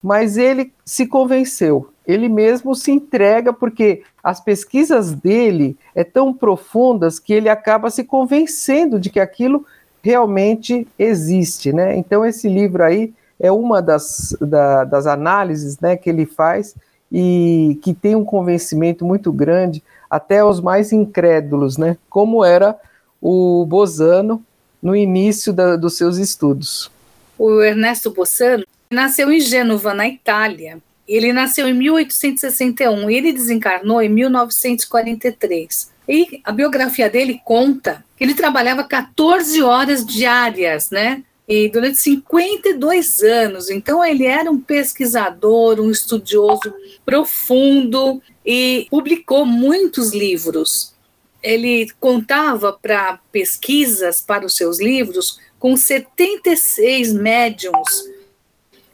mas 0.02 0.36
ele 0.36 0.72
se 0.84 1.06
convenceu. 1.06 1.90
Ele 2.08 2.26
mesmo 2.26 2.74
se 2.74 2.90
entrega 2.90 3.52
porque 3.52 4.02
as 4.24 4.40
pesquisas 4.40 5.12
dele 5.12 5.76
é 5.94 6.02
tão 6.02 6.32
profundas 6.32 7.18
que 7.18 7.34
ele 7.34 7.50
acaba 7.50 7.90
se 7.90 8.02
convencendo 8.02 8.98
de 8.98 9.10
que 9.10 9.20
aquilo 9.20 9.66
realmente 10.02 10.88
existe, 10.98 11.70
né? 11.70 11.94
Então 11.94 12.24
esse 12.24 12.48
livro 12.48 12.82
aí 12.82 13.12
é 13.38 13.52
uma 13.52 13.82
das, 13.82 14.34
da, 14.40 14.84
das 14.84 15.06
análises 15.06 15.78
né, 15.80 15.96
que 15.96 16.08
ele 16.08 16.24
faz 16.24 16.74
e 17.12 17.78
que 17.82 17.92
tem 17.92 18.16
um 18.16 18.24
convencimento 18.24 19.04
muito 19.04 19.30
grande 19.30 19.82
até 20.10 20.42
os 20.42 20.60
mais 20.60 20.92
incrédulos, 20.92 21.76
né, 21.76 21.96
como 22.08 22.44
era 22.44 22.74
o 23.20 23.64
Bosano 23.66 24.42
no 24.82 24.96
início 24.96 25.52
da, 25.52 25.76
dos 25.76 25.96
seus 25.96 26.16
estudos. 26.16 26.90
O 27.38 27.60
Ernesto 27.60 28.10
Bossano 28.10 28.64
nasceu 28.90 29.30
em 29.30 29.40
Gênova, 29.40 29.92
na 29.92 30.08
Itália. 30.08 30.78
Ele 31.08 31.32
nasceu 31.32 31.66
em 31.66 31.74
1861 31.74 33.10
e 33.10 33.16
ele 33.16 33.32
desencarnou 33.32 34.02
em 34.02 34.08
1943. 34.08 35.90
E 36.08 36.40
a 36.44 36.52
biografia 36.52 37.08
dele 37.08 37.40
conta 37.44 38.04
que 38.16 38.24
ele 38.24 38.34
trabalhava 38.34 38.84
14 38.84 39.62
horas 39.62 40.04
diárias, 40.04 40.90
né? 40.90 41.22
e 41.48 41.68
durante 41.70 41.96
52 41.96 43.22
anos. 43.22 43.70
Então, 43.70 44.04
ele 44.04 44.26
era 44.26 44.50
um 44.50 44.60
pesquisador, 44.60 45.80
um 45.80 45.90
estudioso 45.90 46.74
profundo 47.06 48.20
e 48.44 48.86
publicou 48.90 49.46
muitos 49.46 50.12
livros. 50.12 50.94
Ele 51.42 51.88
contava 51.98 52.72
para 52.72 53.18
pesquisas 53.32 54.20
para 54.20 54.44
os 54.44 54.56
seus 54.56 54.78
livros 54.78 55.40
com 55.58 55.76
76 55.76 57.12
médiums, 57.14 58.04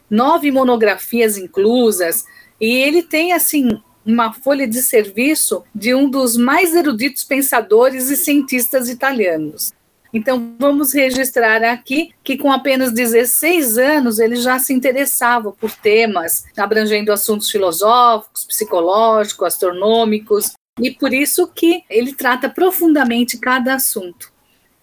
nove 0.09 0.51
monografias 0.51 1.37
inclusas, 1.37 2.25
e 2.59 2.75
ele 2.77 3.03
tem 3.03 3.33
assim 3.33 3.81
uma 4.05 4.31
folha 4.31 4.67
de 4.67 4.81
serviço 4.81 5.63
de 5.73 5.95
um 5.95 6.09
dos 6.09 6.37
mais 6.37 6.75
eruditos 6.75 7.23
pensadores 7.23 8.09
e 8.09 8.15
cientistas 8.15 8.87
italianos. 8.87 9.73
Então, 10.13 10.55
vamos 10.57 10.93
registrar 10.93 11.61
aqui 11.63 12.11
que, 12.23 12.37
com 12.37 12.49
apenas 12.49 12.93
16 12.93 13.77
anos, 13.77 14.17
ele 14.17 14.37
já 14.37 14.57
se 14.59 14.71
interessava 14.71 15.51
por 15.51 15.69
temas 15.71 16.45
abrangendo 16.55 17.11
assuntos 17.11 17.51
filosóficos, 17.51 18.45
psicológicos, 18.45 19.47
astronômicos, 19.47 20.53
e 20.79 20.91
por 20.91 21.13
isso 21.13 21.47
que 21.47 21.83
ele 21.89 22.13
trata 22.13 22.49
profundamente 22.49 23.37
cada 23.37 23.75
assunto. 23.75 24.31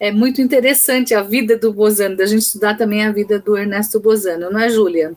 É 0.02 0.11
muito 0.11 0.42
interessante 0.42 1.14
a 1.14 1.23
vida 1.23 1.56
do 1.56 1.73
Bozano, 1.73 2.16
da 2.16 2.26
gente 2.26 2.42
estudar 2.42 2.76
também 2.76 3.04
a 3.04 3.12
vida 3.12 3.38
do 3.38 3.56
Ernesto 3.56 4.00
Bozano, 4.00 4.50
não 4.50 4.59
é, 4.59 4.68
Júlia? 4.68 5.12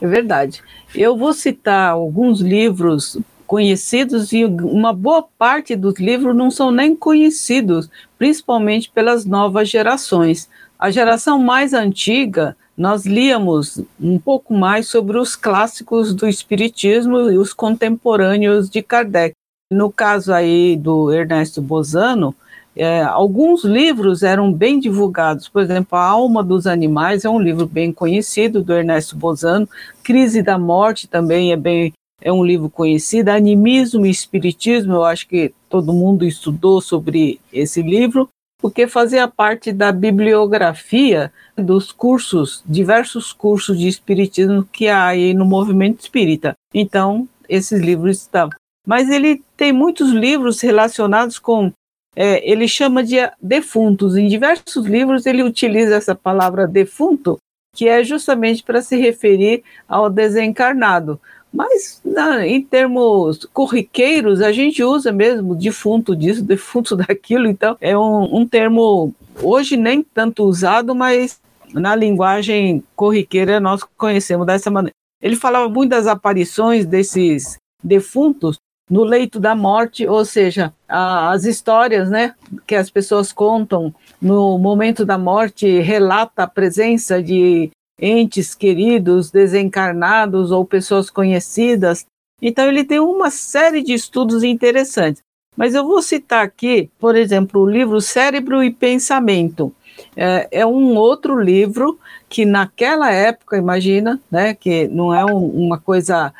É 0.00 0.06
verdade. 0.06 0.62
Eu 0.94 1.14
vou 1.14 1.34
citar 1.34 1.90
alguns 1.90 2.40
livros 2.40 3.18
conhecidos 3.46 4.32
e 4.32 4.46
uma 4.46 4.90
boa 4.94 5.22
parte 5.22 5.76
dos 5.76 6.00
livros 6.00 6.34
não 6.34 6.50
são 6.50 6.70
nem 6.70 6.96
conhecidos, 6.96 7.90
principalmente 8.16 8.90
pelas 8.90 9.26
novas 9.26 9.68
gerações. 9.68 10.48
A 10.78 10.90
geração 10.90 11.38
mais 11.38 11.74
antiga, 11.74 12.56
nós 12.74 13.04
líamos 13.04 13.82
um 14.00 14.18
pouco 14.18 14.54
mais 14.54 14.88
sobre 14.88 15.18
os 15.18 15.36
clássicos 15.36 16.14
do 16.14 16.26
Espiritismo 16.26 17.30
e 17.30 17.36
os 17.36 17.52
contemporâneos 17.52 18.70
de 18.70 18.80
Kardec. 18.80 19.34
No 19.70 19.92
caso 19.92 20.32
aí 20.32 20.74
do 20.74 21.12
Ernesto 21.12 21.60
Bozano, 21.60 22.34
é, 22.74 23.02
alguns 23.02 23.64
livros 23.64 24.22
eram 24.22 24.52
bem 24.52 24.80
divulgados, 24.80 25.48
por 25.48 25.62
exemplo, 25.62 25.98
A 25.98 26.04
Alma 26.04 26.42
dos 26.42 26.66
Animais 26.66 27.24
é 27.24 27.28
um 27.28 27.38
livro 27.38 27.66
bem 27.66 27.92
conhecido 27.92 28.62
do 28.62 28.72
Ernesto 28.72 29.16
Bozano, 29.16 29.68
Crise 30.02 30.42
da 30.42 30.58
Morte 30.58 31.06
também 31.06 31.52
é 31.52 31.56
bem 31.56 31.92
é 32.22 32.32
um 32.32 32.44
livro 32.44 32.70
conhecido. 32.70 33.30
Animismo 33.30 34.06
e 34.06 34.10
Espiritismo, 34.10 34.94
eu 34.94 35.04
acho 35.04 35.26
que 35.26 35.52
todo 35.68 35.92
mundo 35.92 36.24
estudou 36.24 36.80
sobre 36.80 37.40
esse 37.52 37.82
livro, 37.82 38.28
porque 38.60 38.86
fazia 38.86 39.26
parte 39.26 39.72
da 39.72 39.90
bibliografia 39.90 41.32
dos 41.56 41.90
cursos, 41.90 42.62
diversos 42.64 43.32
cursos 43.32 43.76
de 43.76 43.88
Espiritismo 43.88 44.64
que 44.70 44.88
há 44.88 45.06
aí 45.06 45.34
no 45.34 45.44
movimento 45.44 46.00
espírita. 46.00 46.54
Então, 46.72 47.28
esses 47.48 47.80
livros 47.80 48.18
estavam. 48.18 48.52
Mas 48.86 49.10
ele 49.10 49.42
tem 49.56 49.72
muitos 49.72 50.10
livros 50.10 50.60
relacionados 50.60 51.38
com 51.38 51.72
é, 52.14 52.48
ele 52.48 52.68
chama 52.68 53.02
de 53.02 53.16
defuntos. 53.40 54.16
Em 54.16 54.28
diversos 54.28 54.86
livros 54.86 55.26
ele 55.26 55.42
utiliza 55.42 55.96
essa 55.96 56.14
palavra 56.14 56.66
defunto, 56.66 57.38
que 57.74 57.88
é 57.88 58.04
justamente 58.04 58.62
para 58.62 58.82
se 58.82 58.96
referir 58.96 59.62
ao 59.88 60.10
desencarnado. 60.10 61.20
Mas 61.52 62.00
na, 62.04 62.46
em 62.46 62.62
termos 62.62 63.44
corriqueiros, 63.52 64.40
a 64.40 64.52
gente 64.52 64.82
usa 64.82 65.12
mesmo 65.12 65.54
defunto 65.54 66.16
disso, 66.16 66.42
defunto 66.44 66.96
daquilo, 66.96 67.46
então 67.46 67.76
é 67.80 67.96
um, 67.96 68.38
um 68.38 68.46
termo 68.46 69.14
hoje 69.42 69.76
nem 69.76 70.02
tanto 70.02 70.44
usado, 70.44 70.94
mas 70.94 71.40
na 71.74 71.94
linguagem 71.94 72.82
corriqueira 72.94 73.60
nós 73.60 73.82
conhecemos 73.96 74.46
dessa 74.46 74.70
maneira. 74.70 74.94
Ele 75.20 75.36
falava 75.36 75.68
muito 75.68 75.90
das 75.90 76.06
aparições 76.06 76.84
desses 76.84 77.56
defuntos 77.82 78.58
no 78.92 79.04
leito 79.04 79.40
da 79.40 79.54
morte, 79.54 80.06
ou 80.06 80.22
seja, 80.22 80.70
a, 80.86 81.30
as 81.30 81.46
histórias 81.46 82.10
né, 82.10 82.34
que 82.66 82.74
as 82.74 82.90
pessoas 82.90 83.32
contam 83.32 83.94
no 84.20 84.58
momento 84.58 85.06
da 85.06 85.16
morte 85.16 85.80
relata 85.80 86.42
a 86.42 86.46
presença 86.46 87.22
de 87.22 87.70
entes 87.98 88.54
queridos, 88.54 89.30
desencarnados 89.30 90.50
ou 90.50 90.62
pessoas 90.62 91.08
conhecidas. 91.08 92.04
Então, 92.42 92.68
ele 92.68 92.84
tem 92.84 93.00
uma 93.00 93.30
série 93.30 93.82
de 93.82 93.94
estudos 93.94 94.42
interessantes. 94.42 95.22
Mas 95.56 95.74
eu 95.74 95.86
vou 95.86 96.02
citar 96.02 96.44
aqui, 96.44 96.90
por 96.98 97.16
exemplo, 97.16 97.62
o 97.62 97.70
livro 97.70 97.98
Cérebro 97.98 98.62
e 98.62 98.70
Pensamento. 98.70 99.74
É, 100.14 100.48
é 100.50 100.66
um 100.66 100.96
outro 100.96 101.40
livro 101.40 101.98
que, 102.28 102.44
naquela 102.44 103.10
época, 103.10 103.56
imagina, 103.56 104.20
né, 104.30 104.52
que 104.52 104.86
não 104.88 105.14
é 105.14 105.24
um, 105.24 105.46
uma 105.46 105.78
coisa 105.78 106.32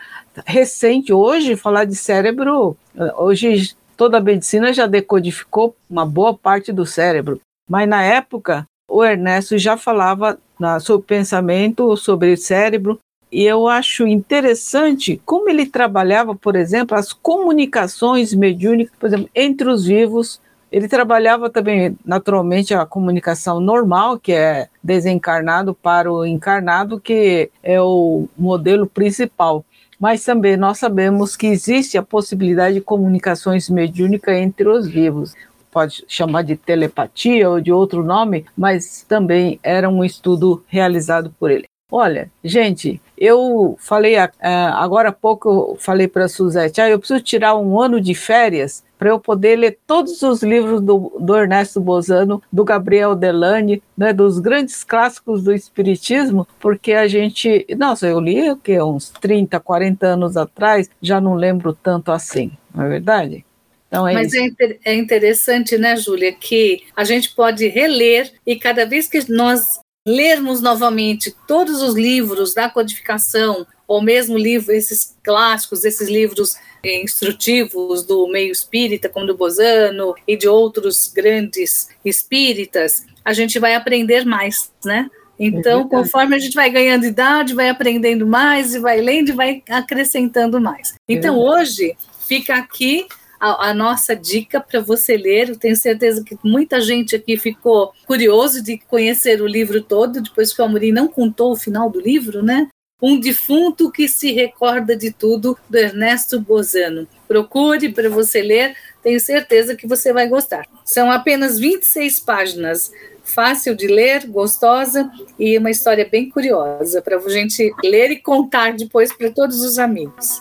recente. 0.47 1.13
Hoje, 1.13 1.57
falar 1.57 1.85
de 1.85 1.95
cérebro, 1.95 2.77
hoje 3.17 3.75
toda 3.97 4.19
a 4.19 4.21
medicina 4.21 4.73
já 4.73 4.87
decodificou 4.87 5.77
uma 5.89 6.07
boa 6.07 6.35
parte 6.37 6.73
do 6.73 6.87
cérebro. 6.87 7.41
Mas 7.69 7.89
na 7.89 8.03
época, 8.03 8.67
o 8.89 9.05
Ernesto 9.05 9.57
já 9.57 9.77
falava 9.77 10.39
na, 10.59 10.81
sobre 10.81 11.07
pensamento, 11.07 11.97
sobre 11.97 12.33
o 12.33 12.37
cérebro, 12.37 12.99
e 13.31 13.45
eu 13.45 13.67
acho 13.67 14.07
interessante 14.07 15.21
como 15.25 15.49
ele 15.49 15.65
trabalhava, 15.65 16.35
por 16.35 16.55
exemplo, 16.55 16.97
as 16.97 17.15
comunicações 17.15 18.35
mediúnicas, 18.35 18.95
por 19.01 19.07
exemplo, 19.07 19.31
entre 19.35 19.71
os 19.71 19.87
vivos. 19.87 20.39
Ele 20.71 20.87
trabalhava 20.87 21.49
também, 21.49 21.97
naturalmente, 22.05 22.75
a 22.75 22.85
comunicação 22.85 23.59
normal, 23.59 24.19
que 24.19 24.33
é 24.33 24.69
desencarnado 24.83 25.75
para 25.75 26.13
o 26.13 26.27
encarnado, 26.27 27.01
que 27.01 27.51
é 27.63 27.81
o 27.81 28.29
modelo 28.37 28.87
principal. 28.87 29.65
Mas 30.03 30.25
também 30.25 30.57
nós 30.57 30.79
sabemos 30.79 31.37
que 31.37 31.47
existe 31.47 31.97
a 31.97 32.03
possibilidade 32.03 32.75
de 32.75 32.81
comunicações 32.81 33.71
mediúnicas 33.71 34.35
entre 34.35 34.69
os 34.69 34.89
vivos 34.89 35.33
pode 35.71 36.05
chamar 36.09 36.43
de 36.43 36.57
telepatia 36.57 37.49
ou 37.49 37.61
de 37.61 37.73
outro 37.73 38.03
nome, 38.03 38.45
mas 38.59 39.07
também 39.09 39.61
era 39.63 39.89
um 39.89 40.05
estudo 40.05 40.63
realizado 40.67 41.33
por 41.39 41.53
ele. 41.53 41.67
Olha, 41.89 42.31
gente, 42.43 43.01
eu 43.17 43.77
falei 43.79 44.19
uh, 44.19 44.29
agora 44.75 45.11
há 45.11 45.13
pouco, 45.13 45.49
eu 45.49 45.77
falei 45.79 46.09
para 46.09 46.25
a 46.25 46.29
Suzete, 46.29 46.81
ah, 46.81 46.91
eu 46.91 46.99
preciso 46.99 47.21
tirar 47.21 47.55
um 47.57 47.81
ano 47.81 48.01
de 48.01 48.13
férias 48.13 48.83
para 49.03 49.11
eu 49.11 49.19
poder 49.19 49.57
ler 49.57 49.79
todos 49.85 50.23
os 50.23 50.45
livros 50.45 50.81
do, 50.81 51.13
do, 51.19 51.37
Ernesto 51.37 51.81
Bozano, 51.81 52.41
do 52.53 52.63
Gabriel 52.63 53.17
Delane, 53.17 53.83
né, 53.99 54.13
dos 54.13 54.39
grandes 54.39 54.85
clássicos 54.85 55.43
do 55.43 55.53
Espiritismo, 55.53 56.47
porque 56.61 56.93
a 56.93 57.09
gente, 57.09 57.67
nossa, 57.77 58.07
eu 58.07 58.21
li 58.21 58.49
o 58.49 58.57
que 58.57 58.81
uns 58.81 59.11
30, 59.11 59.59
40 59.59 60.07
anos 60.07 60.37
atrás, 60.37 60.89
já 61.01 61.21
não 61.21 61.35
lembro 61.35 61.73
tanto 61.73 62.13
assim, 62.13 62.53
não 62.73 62.85
é 62.85 62.89
verdade? 62.89 63.45
Então 63.89 64.07
é 64.07 64.15
Mas 64.15 64.33
isso. 64.33 64.55
É, 64.61 64.93
é 64.93 64.95
interessante, 64.95 65.77
né, 65.77 65.97
Júlia, 65.97 66.33
que 66.33 66.85
a 66.95 67.03
gente 67.03 67.35
pode 67.35 67.67
reler 67.67 68.33
e 68.47 68.55
cada 68.55 68.87
vez 68.87 69.09
que 69.09 69.29
nós 69.33 69.81
lermos 70.07 70.61
novamente 70.61 71.35
todos 71.49 71.83
os 71.83 71.97
livros 71.97 72.55
da 72.55 72.71
codificação, 72.71 73.67
ou 73.89 74.01
mesmo 74.01 74.39
livro, 74.39 74.73
esses 74.73 75.17
clássicos, 75.25 75.85
esses 75.85 76.09
livros 76.09 76.55
instrutivos 76.85 78.05
do 78.05 78.27
meio 78.29 78.51
espírita, 78.51 79.09
como 79.09 79.27
do 79.27 79.37
Bozano 79.37 80.15
e 80.27 80.37
de 80.37 80.49
outros 80.49 81.09
grandes 81.09 81.89
espíritas, 82.05 83.07
a 83.25 83.33
gente 83.33 83.59
vai 83.59 83.75
aprender 83.75 84.25
mais, 84.25 84.73
né? 84.85 85.09
Então, 85.39 85.83
é 85.83 85.89
conforme 85.89 86.37
a 86.37 86.39
gente 86.39 86.55
vai 86.55 86.71
ganhando 86.71 87.05
idade, 87.05 87.55
vai 87.55 87.69
aprendendo 87.69 88.27
mais 88.27 88.75
e 88.75 88.79
vai 88.79 89.01
lendo 89.01 89.31
e 89.31 89.33
vai 89.33 89.63
acrescentando 89.69 90.61
mais. 90.61 90.95
Então, 91.09 91.35
é 91.35 91.39
hoje 91.39 91.97
fica 92.29 92.55
aqui 92.55 93.07
a, 93.41 93.71
a 93.71 93.75
nossa 93.75 94.15
dica 94.15 94.61
para 94.61 94.81
você 94.81 95.17
ler. 95.17 95.49
Eu 95.49 95.59
tenho 95.59 95.75
certeza 95.75 96.23
que 96.23 96.39
muita 96.45 96.81
gente 96.81 97.17
aqui 97.17 97.37
ficou 97.37 97.93
curioso 98.07 98.63
de 98.63 98.79
conhecer 98.79 99.43
o 99.43 99.47
livro 99.47 99.83
todo, 99.83 100.23
depois 100.23 100.53
que 100.55 100.63
o 100.63 100.65
Amorim 100.65 100.93
não 100.93 101.09
contou 101.09 101.53
o 101.53 101.57
final 101.57 101.91
do 101.91 102.01
livro, 102.01 102.43
né? 102.43 102.69
Um 103.03 103.19
defunto 103.19 103.91
que 103.91 104.09
se 104.09 104.31
recorda 104.31 104.97
de 104.97 105.11
tudo, 105.11 105.59
do 105.69 105.77
Ernesto 105.77 106.41
Bozano. 106.41 107.09
Procure 107.27 107.93
para 107.93 108.09
você 108.09 108.41
ler, 108.41 108.77
tenho 109.03 109.19
certeza 109.19 109.75
que 109.75 109.89
você 109.89 110.13
vai 110.13 110.29
gostar. 110.29 110.69
São 110.85 111.11
apenas 111.11 111.59
26 111.59 112.21
páginas, 112.21 112.93
fácil 113.25 113.75
de 113.75 113.89
ler, 113.89 114.29
gostosa 114.29 115.11
e 115.37 115.59
uma 115.59 115.73
história 115.73 116.09
bem 116.09 116.31
curiosa 116.31 117.03
para 117.03 117.17
a 117.17 117.29
gente 117.29 117.75
ler 117.83 118.13
e 118.13 118.21
contar 118.21 118.75
depois 118.75 119.13
para 119.13 119.33
todos 119.33 119.63
os 119.63 119.81
amigos. 119.81 120.41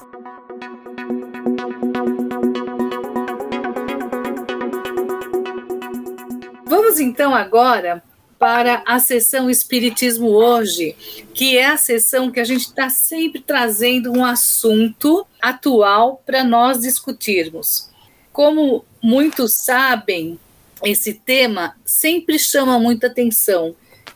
Vamos 6.66 7.00
então 7.00 7.34
agora 7.34 8.04
para 8.42 8.82
a 8.88 8.98
sessão 8.98 9.52
Espiritismo 9.52 10.30
hoje, 10.30 10.96
que 11.32 11.60
é 11.60 11.68
a 11.68 11.78
sessão 11.78 12.32
que 12.32 12.40
a 12.40 12.44
gente 12.44 12.62
está 12.62 12.90
sempre 12.90 13.40
trazendo 13.40 14.12
um 14.12 14.26
assunto 14.26 15.28
atual 15.40 16.24
para 16.26 16.44
nós 16.44 16.82
discutirmos. 16.82 17.92
Como 18.34 18.84
muitos 19.00 19.54
sabem, 19.54 20.40
esse 20.84 21.14
tema 21.14 21.76
sempre 21.86 22.40
chama 22.40 22.80
muita 22.80 23.06
atenção, 23.06 23.76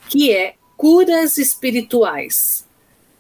que 0.10 0.32
é 0.32 0.56
curas 0.76 1.38
espirituais. 1.38 2.66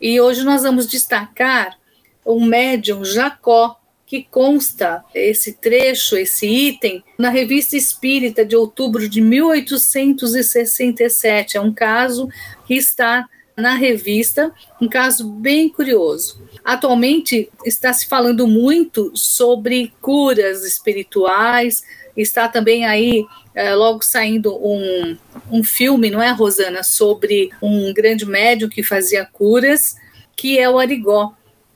E 0.02 0.20
hoje 0.20 0.44
nós 0.44 0.63
vamos 0.63 0.88
destacar 0.88 1.78
o 2.26 2.44
médium 2.44 3.06
Jacó, 3.06 3.80
que 4.06 4.24
consta 4.24 5.04
esse 5.13 5.52
trecho, 5.54 6.15
esse 6.15 6.48
item, 6.48 7.04
na 7.18 7.30
Revista 7.30 7.76
Espírita 7.76 8.46
de 8.46 8.56
outubro 8.56 9.10
de 9.10 9.20
1867. 9.20 11.58
É 11.58 11.62
um 11.62 11.74
caso 11.74 12.30
que 12.68 12.76
está 12.76 13.28
na 13.58 13.74
revista, 13.74 14.54
um 14.82 14.88
caso 14.88 15.30
bem 15.30 15.70
curioso. 15.70 16.41
Atualmente 16.63 17.50
está 17.65 17.94
se 17.94 18.08
falando 18.08 18.48
muito 18.48 19.12
sobre 19.15 19.94
curas 20.02 20.65
espirituais, 20.65 21.84
está 22.18 22.48
também 22.48 22.86
aí 22.86 23.26
é, 23.54 23.74
logo 23.74 24.04
saindo 24.04 24.56
um, 24.56 25.18
um 25.50 25.63
filme, 25.63 26.10
não 26.10 26.22
é, 26.22 26.32
Rosana, 26.32 26.84
sobre 26.84 27.50
um 27.62 27.94
grande 27.94 28.26
médium 28.26 28.70
que 28.70 28.84
fazia 28.84 29.26
curas, 29.26 29.96
que 30.36 30.60
é 30.60 30.70
o 30.70 30.78
Arigó. 30.78 31.34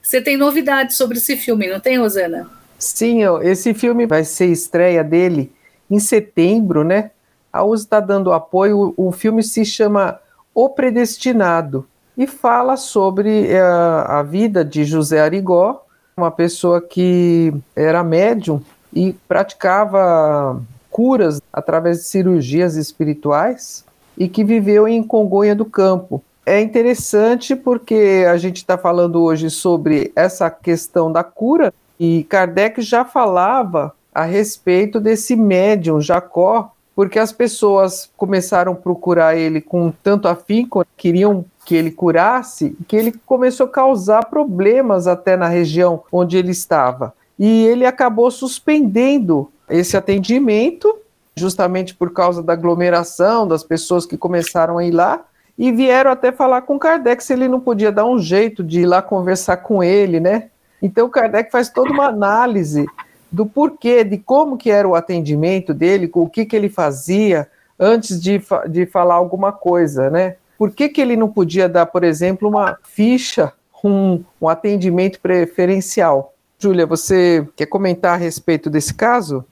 Você 0.10 0.20
tem 0.20 0.36
novidades 0.36 0.98
sobre 0.98 1.20
esse 1.20 1.38
filme, 1.38 1.70
não 1.70 1.80
tem, 1.80 2.00
Rosana? 2.00 2.50
Sim, 2.80 3.20
esse 3.44 3.76
filme 3.76 4.08
vai 4.08 4.24
ser 4.24 4.48
estreia 4.48 5.04
dele 5.04 5.54
em 5.88 6.00
setembro, 6.00 6.84
né? 6.84 7.12
A 7.54 7.64
USA 7.64 7.84
está 7.84 8.00
dando 8.00 8.34
apoio. 8.34 8.92
O 8.98 9.12
filme 9.12 9.44
se 9.44 9.64
chama 9.64 10.20
O 10.52 10.68
Predestinado 10.68 11.88
e 12.18 12.26
fala 12.26 12.76
sobre 12.76 13.56
a, 13.56 14.08
eh, 14.08 14.12
a 14.14 14.24
vida 14.24 14.66
de 14.66 14.84
José 14.84 15.22
Arigó, 15.22 15.86
uma 16.18 16.32
pessoa 16.32 16.82
que 16.82 17.54
era 17.76 18.04
médium 18.04 18.64
e 18.92 19.14
praticava 19.28 20.60
curas 20.90 21.40
através 21.54 22.00
de 22.00 22.06
cirurgias 22.06 22.76
espirituais 22.76 23.86
e 24.18 24.28
que 24.28 24.44
viveu 24.44 24.88
em 24.88 25.04
Congonha 25.04 25.56
do 25.56 25.66
Campo 25.66 26.24
é 26.50 26.60
interessante 26.60 27.56
porque 27.56 28.26
a 28.28 28.36
gente 28.36 28.58
está 28.58 28.76
falando 28.76 29.22
hoje 29.22 29.52
sobre 29.52 30.12
essa 30.16 30.50
questão 30.50 31.12
da 31.12 31.24
cura 31.24 31.72
e 32.00 32.24
Kardec 32.24 32.82
já 32.82 33.06
falava 33.06 33.94
a 34.12 34.24
respeito 34.24 35.00
desse 35.00 35.36
médium 35.36 36.02
Jacó, 36.02 36.72
porque 36.96 37.20
as 37.20 37.32
pessoas 37.32 38.10
começaram 38.18 38.72
a 38.72 38.76
procurar 38.76 39.38
ele 39.38 39.62
com 39.62 39.94
tanto 40.02 40.28
afinco, 40.28 40.84
queriam 40.98 41.46
que 41.64 41.76
ele 41.76 41.92
curasse, 41.92 42.76
que 42.88 42.96
ele 42.96 43.14
começou 43.28 43.68
a 43.68 43.70
causar 43.70 44.26
problemas 44.26 45.06
até 45.06 45.38
na 45.38 45.48
região 45.48 46.02
onde 46.12 46.36
ele 46.36 46.50
estava. 46.50 47.14
E 47.38 47.68
ele 47.68 47.86
acabou 47.86 48.32
suspendendo 48.32 49.52
esse 49.70 49.96
atendimento, 49.96 50.98
justamente 51.36 51.94
por 51.94 52.12
causa 52.12 52.42
da 52.42 52.54
aglomeração 52.54 53.48
das 53.48 53.64
pessoas 53.64 54.08
que 54.08 54.18
começaram 54.18 54.80
a 54.80 54.84
ir 54.84 54.92
lá, 54.92 55.24
e 55.60 55.74
vieram 55.74 56.10
até 56.10 56.32
falar 56.32 56.62
com 56.62 56.80
Kardec 56.80 57.22
se 57.22 57.34
ele 57.34 57.50
não 57.50 57.60
podia 57.60 57.92
dar 57.92 58.06
um 58.06 58.18
jeito 58.18 58.64
de 58.64 58.80
ir 58.80 58.86
lá 58.86 59.02
conversar 59.02 59.58
com 59.58 59.84
ele, 59.84 60.18
né? 60.18 60.50
Então 60.82 61.10
Kardec 61.10 61.52
faz 61.52 61.70
toda 61.70 61.92
uma 61.92 62.06
análise 62.06 62.86
do 63.30 63.46
porquê, 63.46 64.06
de 64.06 64.18
como 64.18 64.58
que 64.58 64.72
era 64.72 64.88
o 64.88 64.96
atendimento 64.96 65.74
dele, 65.74 66.10
o 66.14 66.30
que 66.30 66.46
que 66.46 66.56
ele 66.56 66.70
fazia 66.70 67.50
antes 67.78 68.22
de, 68.22 68.42
de 68.70 68.86
falar 68.86 69.16
alguma 69.16 69.52
coisa, 69.52 70.10
né? 70.10 70.38
Por 70.58 70.72
que, 70.72 70.90
que 70.90 71.00
ele 71.02 71.16
não 71.16 71.30
podia 71.30 71.70
dar, 71.70 71.86
por 71.86 72.04
exemplo, 72.04 72.50
uma 72.50 72.78
ficha, 72.84 73.54
um, 73.84 74.24
um 74.42 74.48
atendimento 74.50 75.20
preferencial? 75.20 76.34
Júlia, 76.58 76.86
você 76.86 77.48
quer 77.56 77.66
comentar 77.66 78.14
a 78.14 78.18
respeito 78.18 78.70
desse 78.70 78.94
caso? 78.94 79.46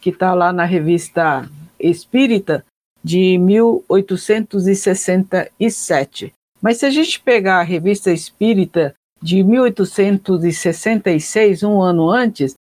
Que 0.00 0.10
está 0.10 0.34
lá 0.34 0.52
na 0.52 0.64
revista 0.64 1.48
Espírita 1.80 2.64
de 3.02 3.38
1867. 3.38 6.34
Mas 6.60 6.76
se 6.78 6.86
a 6.86 6.90
gente 6.90 7.20
pegar 7.20 7.60
a 7.60 7.64
revista 7.64 8.12
Espírita 8.12 8.94
de 9.20 9.42
1866, 9.42 11.62
um 11.62 11.80
ano 11.80 12.10
antes, 12.10 12.54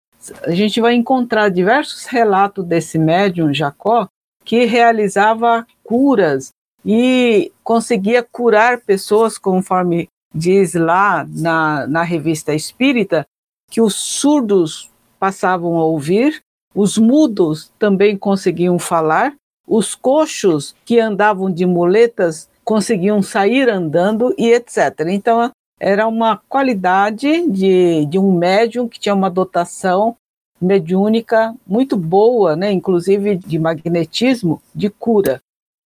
a 0.44 0.52
gente 0.52 0.82
vai 0.82 0.96
encontrar 0.96 1.48
diversos 1.50 2.06
relatos 2.06 2.66
desse 2.66 2.98
médium 2.98 3.54
Jacó 3.54 4.08
que 4.44 4.66
realizava 4.66 5.66
curas 5.84 6.52
e 6.86 7.52
conseguia 7.64 8.22
curar 8.24 8.82
pessoas, 8.82 9.38
conforme 9.38 10.10
diz 10.34 10.74
lá 10.74 11.26
na, 11.30 11.88
na 11.88 12.04
revista 12.04 12.54
Espírita, 12.54 13.26
que 13.70 13.82
os 13.82 13.96
surdos 13.96 14.90
passavam 15.20 15.78
a 15.78 15.84
ouvir, 15.84 16.42
os 16.74 16.98
mudos 16.98 17.72
também 17.78 18.18
conseguiam 18.18 18.80
falar, 18.80 19.36
os 19.70 19.94
coxos 19.94 20.76
que 20.84 21.00
andavam 21.00 21.52
de 21.52 21.66
muletas 21.66 22.50
conseguiam 22.66 23.22
sair 23.22 23.70
andando 23.70 24.34
e 24.38 24.52
etc. 24.52 25.08
Então, 25.10 25.52
era 25.80 26.08
uma 26.08 26.38
qualidade 26.50 27.48
de, 27.48 28.06
de 28.08 28.18
um 28.18 28.36
médium 28.36 28.88
que 28.88 29.00
tinha 29.00 29.14
uma 29.14 29.30
dotação 29.30 30.16
mediúnica 30.60 31.56
muito 31.66 31.96
boa, 31.96 32.56
né, 32.56 32.72
inclusive 32.72 33.38
de 33.38 33.58
magnetismo, 33.58 34.62
de 34.76 34.90
cura. 34.90 35.40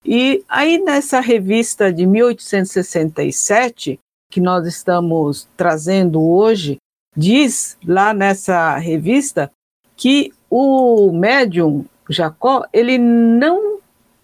E 0.05 0.43
aí 0.47 0.77
nessa 0.77 1.19
revista 1.19 1.91
de 1.91 2.05
1867, 2.05 3.99
que 4.31 4.39
nós 4.39 4.65
estamos 4.65 5.47
trazendo 5.57 6.21
hoje, 6.23 6.77
diz 7.15 7.77
lá 7.85 8.13
nessa 8.13 8.77
revista 8.77 9.51
que 9.97 10.31
o 10.49 11.11
médium 11.11 11.85
Jacó, 12.09 12.65
ele 12.73 12.97
não 12.97 13.70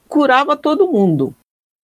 curava 0.07 0.55
todo 0.55 0.91
mundo. 0.91 1.33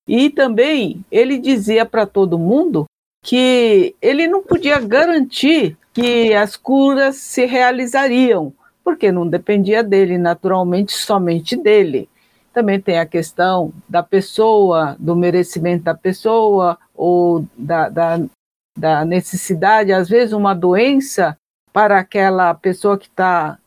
E 0.08 0.30
também 0.30 1.04
ele 1.12 1.38
dizia 1.38 1.86
para 1.86 2.06
todo 2.06 2.40
mundo 2.40 2.86
que 3.24 3.96
ele 4.02 4.28
não 4.28 4.44
podia 4.44 4.80
garantir 4.80 5.78
que 5.94 6.34
as 6.34 6.58
curas 6.58 7.16
se 7.18 7.46
realizariam, 7.46 8.52
porque 8.84 9.12
não 9.12 9.28
dependia 9.28 9.84
dele, 9.84 10.18
naturalmente, 10.18 10.94
somente 10.94 11.56
dele. 11.56 12.10
Também 12.52 12.80
tem 12.80 13.00
a 13.00 13.06
questão 13.06 13.72
da 13.88 14.04
pessoa, 14.04 14.96
do 15.00 15.16
merecimento 15.16 15.86
da 15.86 15.96
pessoa, 15.96 16.78
ou 16.94 17.46
da, 17.58 17.90
da, 17.90 18.20
da 18.78 19.06
necessidade, 19.06 19.94
às 19.94 20.10
vezes, 20.10 20.34
uma 20.34 20.54
doença 20.54 21.38
para 21.72 21.98
aquela 21.98 22.54
pessoa 22.54 22.98
que 22.98 23.08
está 23.08 23.58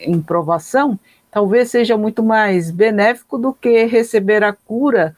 em 0.00 0.20
provação, 0.20 0.98
talvez 1.30 1.70
seja 1.70 1.96
muito 1.96 2.22
mais 2.22 2.70
benéfico 2.70 3.38
do 3.38 3.52
que 3.52 3.84
receber 3.84 4.42
a 4.42 4.52
cura 4.52 5.16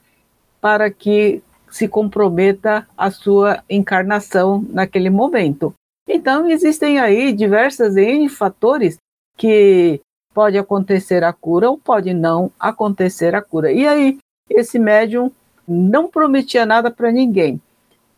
para 0.59 0.89
que 0.91 1.41
se 1.69 1.87
comprometa 1.87 2.87
a 2.97 3.09
sua 3.09 3.63
encarnação 3.69 4.65
naquele 4.69 5.09
momento. 5.09 5.73
Então, 6.07 6.49
existem 6.49 6.99
aí 6.99 7.31
diversas 7.31 7.95
N 7.95 8.27
fatores 8.27 8.97
que 9.37 10.01
pode 10.33 10.57
acontecer 10.57 11.23
a 11.23 11.31
cura 11.31 11.69
ou 11.69 11.77
pode 11.77 12.13
não 12.13 12.51
acontecer 12.59 13.33
a 13.33 13.41
cura. 13.41 13.71
E 13.71 13.87
aí, 13.87 14.17
esse 14.49 14.77
médium 14.77 15.31
não 15.67 16.09
prometia 16.09 16.65
nada 16.65 16.91
para 16.91 17.11
ninguém. 17.11 17.61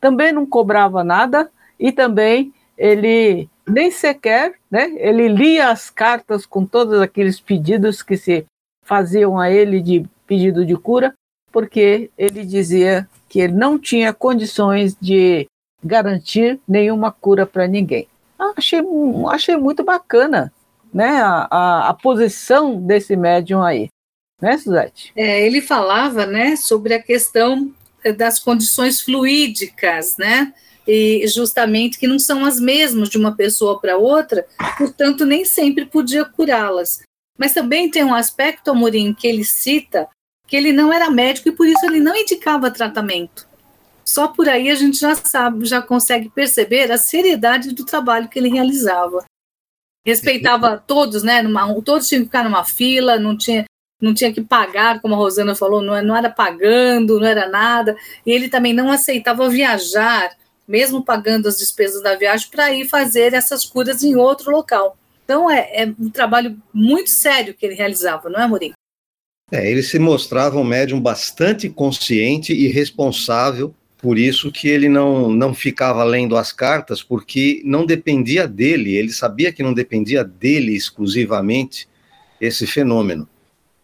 Também 0.01 0.31
não 0.31 0.45
cobrava 0.45 1.03
nada 1.03 1.49
e 1.79 1.91
também 1.91 2.53
ele 2.77 3.47
nem 3.67 3.91
sequer, 3.91 4.53
né, 4.69 4.91
ele 4.97 5.27
lia 5.27 5.69
as 5.69 5.89
cartas 5.89 6.45
com 6.45 6.65
todos 6.65 6.99
aqueles 7.01 7.39
pedidos 7.39 8.01
que 8.01 8.17
se 8.17 8.45
faziam 8.83 9.39
a 9.39 9.49
ele 9.49 9.81
de 9.81 10.05
pedido 10.27 10.65
de 10.65 10.75
cura, 10.75 11.13
porque 11.51 12.09
ele 12.17 12.45
dizia 12.45 13.07
que 13.29 13.39
ele 13.39 13.53
não 13.53 13.79
tinha 13.79 14.13
condições 14.13 14.95
de 14.99 15.47
garantir 15.83 16.59
nenhuma 16.67 17.11
cura 17.11 17.45
para 17.45 17.67
ninguém. 17.67 18.07
Ah, 18.37 18.53
achei, 18.57 18.81
achei 19.29 19.55
muito 19.55 19.83
bacana 19.83 20.51
né, 20.93 21.21
a, 21.21 21.47
a, 21.49 21.89
a, 21.89 21.93
posição 21.93 22.79
desse 22.79 23.15
médium 23.15 23.63
aí. 23.63 23.87
Né, 24.41 24.57
Suzete? 24.57 25.11
É, 25.15 25.45
ele 25.45 25.61
falava 25.61 26.25
né, 26.25 26.55
sobre 26.55 26.93
a 26.93 27.01
questão 27.01 27.73
das 28.17 28.39
condições 28.39 29.01
fluídicas, 29.01 30.17
né? 30.17 30.53
E 30.87 31.25
justamente 31.27 31.97
que 31.97 32.07
não 32.07 32.19
são 32.19 32.45
as 32.45 32.59
mesmas 32.59 33.09
de 33.09 33.17
uma 33.17 33.35
pessoa 33.35 33.79
para 33.79 33.97
outra, 33.97 34.45
portanto, 34.77 35.25
nem 35.25 35.45
sempre 35.45 35.85
podia 35.85 36.25
curá-las. 36.25 37.01
Mas 37.37 37.53
também 37.53 37.89
tem 37.89 38.03
um 38.03 38.13
aspecto, 38.13 38.71
Amorim, 38.71 39.13
que 39.13 39.27
ele 39.27 39.43
cita, 39.43 40.07
que 40.47 40.55
ele 40.55 40.71
não 40.71 40.91
era 40.91 41.09
médico 41.09 41.49
e 41.49 41.51
por 41.51 41.65
isso 41.65 41.85
ele 41.85 41.99
não 41.99 42.15
indicava 42.15 42.69
tratamento. 42.69 43.47
Só 44.05 44.27
por 44.27 44.49
aí 44.49 44.69
a 44.69 44.75
gente 44.75 44.99
já 44.99 45.15
sabe, 45.15 45.65
já 45.65 45.81
consegue 45.81 46.29
perceber 46.29 46.91
a 46.91 46.97
seriedade 46.97 47.73
do 47.73 47.85
trabalho 47.85 48.27
que 48.27 48.37
ele 48.37 48.49
realizava. 48.49 49.25
Respeitava 50.05 50.77
todos, 50.85 51.23
né? 51.23 51.41
Numa, 51.41 51.81
todos 51.81 52.07
tinham 52.07 52.21
que 52.21 52.27
ficar 52.27 52.43
numa 52.43 52.65
fila, 52.65 53.17
não 53.17 53.37
tinha, 53.37 53.63
não 54.01 54.13
tinha 54.13 54.33
que 54.33 54.41
pagar, 54.41 55.01
como 55.01 55.15
a 55.15 55.17
Rosana 55.17 55.55
falou, 55.55 55.81
não, 55.81 56.01
não 56.03 56.15
era 56.15 56.29
pagando, 56.29 57.19
não 57.19 57.25
era 57.27 57.47
nada. 57.47 57.95
E 58.25 58.31
ele 58.31 58.49
também 58.49 58.73
não 58.73 58.91
aceitava 58.91 59.49
viajar, 59.49 60.35
mesmo 60.67 61.03
pagando 61.03 61.47
as 61.47 61.57
despesas 61.57 62.01
da 62.01 62.15
viagem, 62.15 62.49
para 62.49 62.73
ir 62.73 62.87
fazer 62.87 63.33
essas 63.33 63.65
curas 63.65 64.03
em 64.03 64.15
outro 64.15 64.51
local. 64.51 64.97
Então 65.23 65.49
é, 65.49 65.69
é, 65.73 65.93
um 65.99 66.09
trabalho 66.09 66.57
muito 66.73 67.09
sério 67.09 67.53
que 67.53 67.65
ele 67.65 67.75
realizava, 67.75 68.29
não 68.29 68.39
é, 68.39 68.43
Amorim? 68.43 68.73
É, 69.51 69.69
ele 69.69 69.83
se 69.83 69.99
mostrava 69.99 70.57
um 70.57 70.63
médium 70.63 70.99
bastante 70.99 71.69
consciente 71.69 72.53
e 72.53 72.67
responsável 72.67 73.73
por 74.03 74.19
isso 74.19 74.51
que 74.51 74.67
ele 74.67 74.89
não, 74.89 75.29
não 75.31 75.53
ficava 75.53 76.03
lendo 76.03 76.35
as 76.35 76.51
cartas, 76.51 77.01
porque 77.01 77.61
não 77.63 77.85
dependia 77.85 78.45
dele, 78.45 78.93
ele 78.93 79.13
sabia 79.13 79.53
que 79.53 79.63
não 79.63 79.73
dependia 79.73 80.25
dele 80.25 80.75
exclusivamente 80.75 81.87
esse 82.41 82.67
fenômeno. 82.67 83.29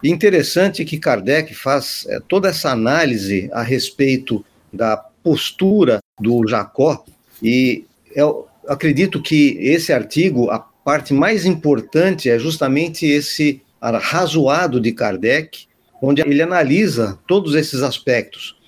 Interessante 0.03 0.83
que 0.83 0.97
Kardec 0.97 1.55
faz 1.55 2.05
é, 2.09 2.19
toda 2.19 2.49
essa 2.49 2.69
análise 2.69 3.49
a 3.53 3.63
respeito 3.63 4.43
da 4.73 4.97
postura 5.23 5.99
do 6.19 6.47
Jacó, 6.47 7.03
e 7.41 7.85
eu 8.15 8.47
acredito 8.67 9.21
que 9.21 9.57
esse 9.59 9.91
artigo, 9.93 10.49
a 10.49 10.59
parte 10.59 11.13
mais 11.13 11.45
importante 11.45 12.29
é 12.29 12.37
justamente 12.37 13.05
esse 13.05 13.61
arrazoado 13.81 14.79
de 14.79 14.91
Kardec, 14.91 15.67
onde 16.01 16.21
ele 16.21 16.41
analisa 16.41 17.19
todos 17.27 17.55
esses 17.55 17.81
aspectos 17.81 18.59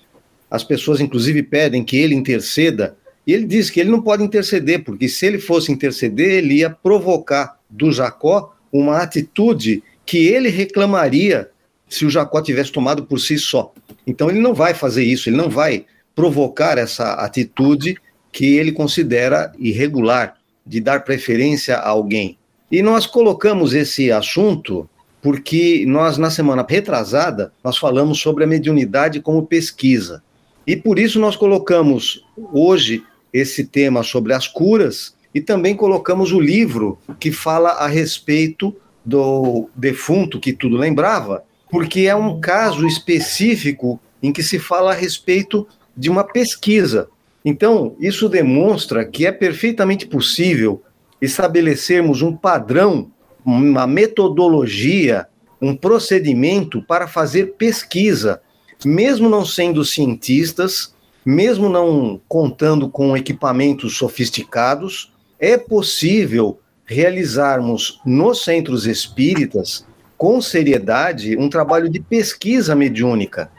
as 0.51 0.65
pessoas, 0.65 0.99
inclusive, 0.99 1.41
pedem 1.41 1.81
que 1.81 1.95
ele 1.95 2.13
interceda. 2.13 2.97
E 3.25 3.31
ele 3.31 3.45
diz 3.45 3.69
que 3.69 3.79
ele 3.79 3.89
não 3.89 4.01
pode 4.01 4.21
interceder, 4.21 4.83
porque 4.83 5.07
se 5.07 5.25
ele 5.25 5.39
fosse 5.39 5.71
interceder, 5.71 6.29
ele 6.29 6.55
ia 6.55 6.69
provocar 6.69 7.57
do 7.69 7.89
Jacó 7.89 8.53
uma 8.69 8.97
atitude 8.97 9.81
que 10.05 10.27
ele 10.27 10.49
reclamaria 10.49 11.49
se 11.87 12.05
o 12.05 12.09
Jacó 12.09 12.41
tivesse 12.41 12.71
tomado 12.71 13.05
por 13.05 13.17
si 13.17 13.39
só. 13.39 13.73
Então 14.05 14.29
ele 14.29 14.39
não 14.39 14.53
vai 14.53 14.73
fazer 14.73 15.05
isso, 15.05 15.29
ele 15.29 15.37
não 15.37 15.49
vai 15.49 15.85
provocar 16.15 16.77
essa 16.77 17.13
atitude 17.13 17.97
que 18.31 18.57
ele 18.57 18.71
considera 18.71 19.51
irregular, 19.57 20.35
de 20.65 20.79
dar 20.79 21.03
preferência 21.03 21.75
a 21.75 21.89
alguém. 21.89 22.37
E 22.71 22.81
nós 22.81 23.05
colocamos 23.05 23.73
esse 23.73 24.11
assunto 24.11 24.89
porque 25.21 25.85
nós, 25.85 26.17
na 26.17 26.31
semana 26.31 26.65
retrasada, 26.67 27.53
nós 27.63 27.77
falamos 27.77 28.19
sobre 28.19 28.43
a 28.43 28.47
mediunidade 28.47 29.19
como 29.19 29.45
pesquisa. 29.45 30.23
E 30.65 30.75
por 30.75 30.97
isso 30.97 31.19
nós 31.19 31.35
colocamos 31.35 32.25
hoje 32.51 33.03
esse 33.31 33.65
tema 33.65 34.03
sobre 34.03 34.33
as 34.33 34.47
curas 34.47 35.15
e 35.33 35.39
também 35.39 35.75
colocamos 35.75 36.31
o 36.31 36.39
livro 36.39 36.97
que 37.19 37.31
fala 37.31 37.69
a 37.71 37.87
respeito 37.87 38.75
do 39.05 39.69
defunto 39.75 40.39
que 40.39 40.53
tudo 40.53 40.77
lembrava, 40.77 41.43
porque 41.69 42.01
é 42.01 42.15
um 42.15 42.39
caso 42.39 42.85
específico 42.85 43.99
em 44.21 44.31
que 44.31 44.43
se 44.43 44.59
fala 44.59 44.91
a 44.91 44.95
respeito 44.95 45.67
de 45.95 46.09
uma 46.09 46.23
pesquisa. 46.23 47.09
Então, 47.43 47.95
isso 47.99 48.29
demonstra 48.29 49.05
que 49.05 49.25
é 49.25 49.31
perfeitamente 49.31 50.05
possível 50.05 50.81
estabelecermos 51.21 52.21
um 52.21 52.35
padrão, 52.35 53.11
uma 53.45 53.87
metodologia, 53.87 55.27
um 55.61 55.75
procedimento 55.75 56.81
para 56.81 57.07
fazer 57.07 57.53
pesquisa 57.57 58.41
mesmo 58.85 59.29
não 59.29 59.45
sendo 59.45 59.83
cientistas, 59.85 60.93
mesmo 61.25 61.69
não 61.69 62.19
contando 62.27 62.89
com 62.89 63.15
equipamentos 63.15 63.97
sofisticados, 63.97 65.13
é 65.39 65.57
possível 65.57 66.59
realizarmos 66.85 68.01
nos 68.05 68.43
centros 68.43 68.85
espíritas, 68.85 69.85
com 70.17 70.41
seriedade, 70.41 71.37
um 71.37 71.49
trabalho 71.49 71.89
de 71.89 71.99
pesquisa 71.99 72.75
mediúnica. 72.75 73.49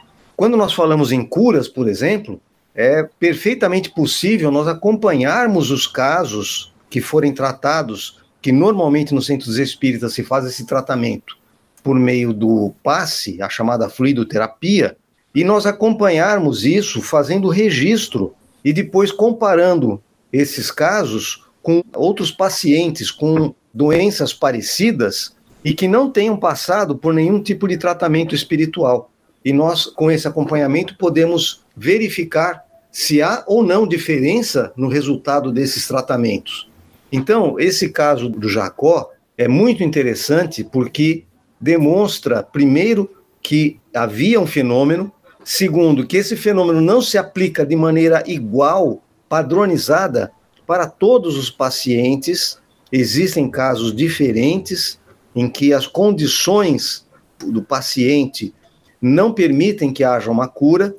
Quando 0.42 0.56
nós 0.56 0.72
falamos 0.72 1.12
em 1.12 1.24
curas, 1.24 1.68
por 1.68 1.88
exemplo, 1.88 2.40
é 2.74 3.08
perfeitamente 3.20 3.90
possível 3.90 4.50
nós 4.50 4.66
acompanharmos 4.66 5.70
os 5.70 5.86
casos 5.86 6.74
que 6.90 7.00
forem 7.00 7.32
tratados, 7.32 8.18
que 8.40 8.50
normalmente 8.50 9.14
nos 9.14 9.26
centros 9.26 9.56
espíritas 9.56 10.14
se 10.14 10.24
faz 10.24 10.44
esse 10.44 10.66
tratamento 10.66 11.38
por 11.80 11.94
meio 11.94 12.32
do 12.32 12.74
passe, 12.82 13.40
a 13.40 13.48
chamada 13.48 13.88
fluidoterapia, 13.88 14.96
e 15.32 15.44
nós 15.44 15.64
acompanharmos 15.64 16.64
isso 16.64 17.00
fazendo 17.00 17.48
registro 17.48 18.34
e 18.64 18.72
depois 18.72 19.12
comparando 19.12 20.02
esses 20.32 20.72
casos 20.72 21.46
com 21.62 21.84
outros 21.94 22.32
pacientes 22.32 23.12
com 23.12 23.54
doenças 23.72 24.34
parecidas 24.34 25.36
e 25.64 25.72
que 25.72 25.86
não 25.86 26.10
tenham 26.10 26.36
passado 26.36 26.96
por 26.96 27.14
nenhum 27.14 27.40
tipo 27.40 27.68
de 27.68 27.76
tratamento 27.76 28.34
espiritual. 28.34 29.11
E 29.44 29.52
nós, 29.52 29.86
com 29.86 30.10
esse 30.10 30.26
acompanhamento, 30.28 30.96
podemos 30.96 31.64
verificar 31.76 32.64
se 32.90 33.22
há 33.22 33.42
ou 33.46 33.64
não 33.64 33.86
diferença 33.86 34.72
no 34.76 34.88
resultado 34.88 35.50
desses 35.50 35.88
tratamentos. 35.88 36.70
Então, 37.10 37.58
esse 37.58 37.88
caso 37.88 38.28
do 38.28 38.48
Jacó 38.48 39.10
é 39.36 39.48
muito 39.48 39.82
interessante 39.82 40.62
porque 40.62 41.24
demonstra, 41.60 42.42
primeiro, 42.42 43.10
que 43.42 43.80
havia 43.94 44.40
um 44.40 44.46
fenômeno, 44.46 45.12
segundo, 45.42 46.06
que 46.06 46.16
esse 46.16 46.36
fenômeno 46.36 46.80
não 46.80 47.00
se 47.00 47.18
aplica 47.18 47.66
de 47.66 47.74
maneira 47.74 48.22
igual, 48.26 49.02
padronizada 49.28 50.30
para 50.66 50.86
todos 50.86 51.36
os 51.36 51.50
pacientes, 51.50 52.58
existem 52.90 53.50
casos 53.50 53.94
diferentes 53.94 55.00
em 55.34 55.48
que 55.48 55.72
as 55.72 55.86
condições 55.86 57.06
do 57.38 57.62
paciente 57.62 58.54
não 59.02 59.32
permitem 59.34 59.92
que 59.92 60.04
haja 60.04 60.30
uma 60.30 60.46
cura 60.46 60.94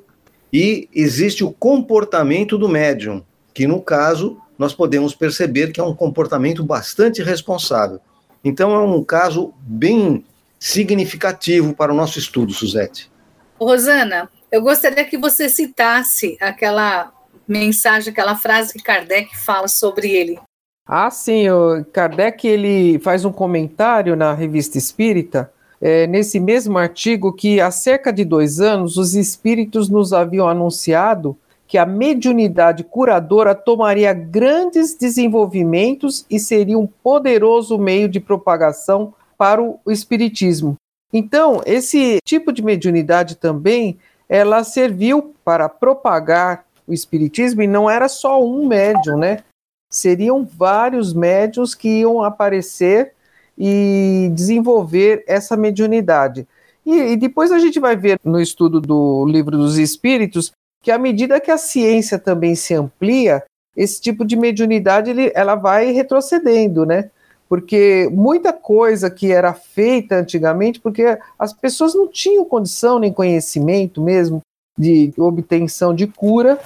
e 0.52 0.88
existe 0.94 1.42
o 1.42 1.50
comportamento 1.50 2.58
do 2.58 2.68
médium, 2.68 3.24
que 3.54 3.66
no 3.66 3.80
caso 3.80 4.38
nós 4.58 4.74
podemos 4.74 5.14
perceber 5.14 5.72
que 5.72 5.80
é 5.80 5.82
um 5.82 5.94
comportamento 5.94 6.62
bastante 6.62 7.22
responsável. 7.22 7.98
Então 8.44 8.74
é 8.74 8.78
um 8.78 9.02
caso 9.02 9.54
bem 9.60 10.22
significativo 10.60 11.74
para 11.74 11.92
o 11.92 11.96
nosso 11.96 12.18
estudo, 12.18 12.52
Suzete. 12.52 13.10
Rosana, 13.58 14.28
eu 14.52 14.60
gostaria 14.60 15.04
que 15.04 15.16
você 15.16 15.48
citasse 15.48 16.36
aquela 16.40 17.10
mensagem, 17.48 18.12
aquela 18.12 18.36
frase 18.36 18.72
que 18.74 18.82
Kardec 18.82 19.36
fala 19.36 19.66
sobre 19.66 20.10
ele. 20.10 20.38
Ah, 20.86 21.10
sim, 21.10 21.48
o 21.48 21.84
Kardec 21.86 22.46
ele 22.46 22.98
faz 22.98 23.24
um 23.24 23.32
comentário 23.32 24.14
na 24.14 24.34
Revista 24.34 24.76
Espírita, 24.76 25.50
é, 25.84 26.06
nesse 26.06 26.40
mesmo 26.40 26.78
artigo, 26.78 27.30
que 27.30 27.60
há 27.60 27.70
cerca 27.70 28.10
de 28.10 28.24
dois 28.24 28.58
anos 28.58 28.96
os 28.96 29.14
espíritos 29.14 29.90
nos 29.90 30.14
haviam 30.14 30.48
anunciado 30.48 31.36
que 31.66 31.76
a 31.76 31.84
mediunidade 31.84 32.82
curadora 32.82 33.54
tomaria 33.54 34.14
grandes 34.14 34.96
desenvolvimentos 34.96 36.24
e 36.30 36.40
seria 36.40 36.78
um 36.78 36.86
poderoso 36.86 37.76
meio 37.76 38.08
de 38.08 38.18
propagação 38.18 39.12
para 39.36 39.62
o 39.62 39.78
espiritismo. 39.88 40.76
Então, 41.12 41.60
esse 41.66 42.18
tipo 42.24 42.50
de 42.50 42.62
mediunidade 42.62 43.34
também, 43.36 43.98
ela 44.26 44.64
serviu 44.64 45.34
para 45.44 45.68
propagar 45.68 46.64
o 46.88 46.94
espiritismo 46.94 47.60
e 47.60 47.66
não 47.66 47.90
era 47.90 48.08
só 48.08 48.42
um 48.42 48.66
médium, 48.66 49.18
né? 49.18 49.44
Seriam 49.90 50.46
vários 50.46 51.12
médiums 51.12 51.74
que 51.74 52.00
iam 52.00 52.24
aparecer 52.24 53.12
e 53.56 54.30
desenvolver 54.34 55.24
essa 55.26 55.56
mediunidade. 55.56 56.46
E, 56.84 57.12
e, 57.12 57.16
depois 57.16 57.50
a 57.50 57.58
gente 57.58 57.80
vai 57.80 57.96
ver 57.96 58.18
no 58.24 58.40
estudo 58.40 58.80
do 58.80 59.24
livro 59.26 59.56
dos 59.56 59.78
Espíritos 59.78 60.52
que 60.82 60.90
à 60.90 60.98
medida 60.98 61.40
que 61.40 61.50
a 61.50 61.56
ciência 61.56 62.18
também 62.18 62.54
se 62.54 62.74
amplia, 62.74 63.42
esse 63.74 64.00
tipo 64.00 64.24
de 64.24 64.36
mediunidade 64.36 65.10
ele, 65.10 65.32
ela 65.34 65.54
vai 65.54 65.90
retrocedendo, 65.92 66.84
né? 66.84 67.10
Porque 67.48 68.08
muita 68.12 68.52
coisa 68.52 69.10
que 69.10 69.32
era 69.32 69.54
feita 69.54 70.16
antigamente, 70.16 70.78
porque 70.80 71.18
as 71.38 71.52
pessoas 71.52 71.94
não 71.94 72.06
tinham 72.06 72.44
condição 72.44 72.98
nem 72.98 73.12
conhecimento 73.12 74.02
mesmo 74.02 74.40
de 74.78 75.12
obtenção 75.16 75.94
de 75.94 76.06
cura, 76.06 76.58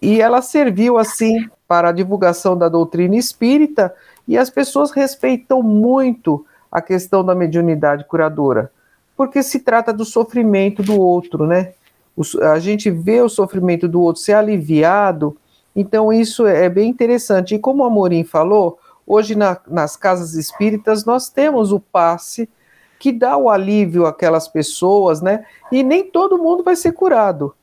e 0.00 0.20
ela 0.20 0.42
serviu 0.42 0.98
assim 0.98 1.48
para 1.66 1.88
a 1.88 1.92
divulgação 1.92 2.56
da 2.56 2.68
doutrina 2.68 3.16
espírita, 3.16 3.94
e 4.26 4.38
as 4.38 4.50
pessoas 4.50 4.90
respeitam 4.90 5.62
muito 5.62 6.44
a 6.70 6.80
questão 6.80 7.24
da 7.24 7.34
mediunidade 7.34 8.04
curadora, 8.04 8.70
porque 9.16 9.42
se 9.42 9.60
trata 9.60 9.92
do 9.92 10.04
sofrimento 10.04 10.82
do 10.82 10.98
outro, 10.98 11.46
né? 11.46 11.72
a 12.42 12.58
gente 12.58 12.90
vê 12.90 13.20
o 13.20 13.28
sofrimento 13.28 13.88
do 13.88 14.00
outro 14.00 14.22
ser 14.22 14.34
aliviado, 14.34 15.36
então 15.74 16.12
isso 16.12 16.46
é 16.46 16.68
bem 16.68 16.88
interessante. 16.88 17.54
E 17.54 17.58
como 17.58 17.82
o 17.82 17.86
Amorim 17.86 18.22
falou, 18.22 18.78
hoje 19.06 19.34
na, 19.34 19.58
nas 19.66 19.96
casas 19.96 20.34
espíritas 20.34 21.04
nós 21.04 21.28
temos 21.28 21.72
o 21.72 21.80
passe 21.80 22.48
que 22.98 23.12
dá 23.12 23.36
o 23.36 23.50
alívio 23.50 24.06
àquelas 24.06 24.48
pessoas, 24.48 25.20
né? 25.20 25.44
E 25.70 25.82
nem 25.82 26.04
todo 26.04 26.38
mundo 26.38 26.62
vai 26.62 26.76
ser 26.76 26.92
curado, 26.92 27.54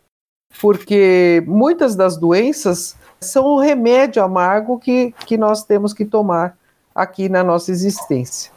porque 0.62 1.44
muitas 1.48 1.96
das 1.96 2.18
doenças 2.18 2.96
são 3.24 3.56
um 3.56 3.60
remédio 3.60 4.24
amargo 4.24 4.80
que, 4.80 5.14
que 5.26 5.38
nós 5.38 5.64
temos 5.64 5.94
que 5.94 6.06
tomar 6.06 6.58
aqui 6.94 7.30
na 7.30 7.44
nossa 7.44 7.72
existência. 7.72 8.52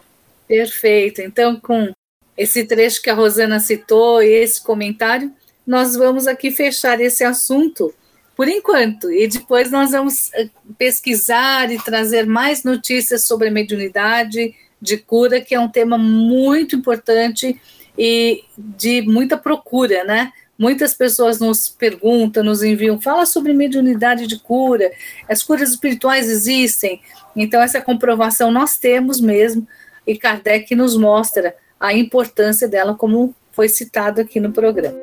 Perfeito. 0.48 1.20
Então, 1.20 1.60
com 1.60 1.92
esse 2.36 2.64
trecho 2.64 3.02
que 3.02 3.10
a 3.10 3.14
Rosana 3.14 3.60
citou 3.60 4.22
e 4.22 4.28
esse 4.28 4.62
comentário, 4.62 5.30
nós 5.66 5.94
vamos 5.94 6.26
aqui 6.26 6.50
fechar 6.50 7.00
esse 7.00 7.22
assunto 7.22 7.94
por 8.36 8.48
enquanto, 8.48 9.12
e 9.12 9.28
depois 9.28 9.70
nós 9.70 9.92
vamos 9.92 10.32
eh, 10.34 10.48
pesquisar 10.76 11.70
e 11.70 11.78
trazer 11.78 12.26
mais 12.26 12.64
notícias 12.64 13.26
sobre 13.26 13.46
a 13.46 13.50
mediunidade 13.50 14.52
de 14.80 14.96
cura, 14.96 15.40
que 15.40 15.54
é 15.54 15.60
um 15.60 15.68
tema 15.68 15.96
muito 15.96 16.74
importante 16.74 17.60
e 17.96 18.42
de 18.58 19.02
muita 19.02 19.36
procura, 19.36 20.02
né? 20.02 20.32
Muitas 20.56 20.94
pessoas 20.94 21.40
nos 21.40 21.68
perguntam, 21.68 22.44
nos 22.44 22.62
enviam, 22.62 23.00
fala 23.00 23.26
sobre 23.26 23.52
mediunidade 23.52 24.26
de 24.26 24.38
cura, 24.38 24.92
as 25.28 25.42
curas 25.42 25.70
espirituais 25.70 26.30
existem. 26.30 27.00
Então, 27.34 27.60
essa 27.60 27.80
comprovação 27.80 28.52
nós 28.52 28.76
temos 28.76 29.20
mesmo, 29.20 29.66
e 30.06 30.16
Kardec 30.16 30.74
nos 30.76 30.96
mostra 30.96 31.56
a 31.80 31.92
importância 31.92 32.68
dela, 32.68 32.94
como 32.94 33.34
foi 33.50 33.68
citado 33.68 34.20
aqui 34.20 34.38
no 34.38 34.52
programa. 34.52 34.96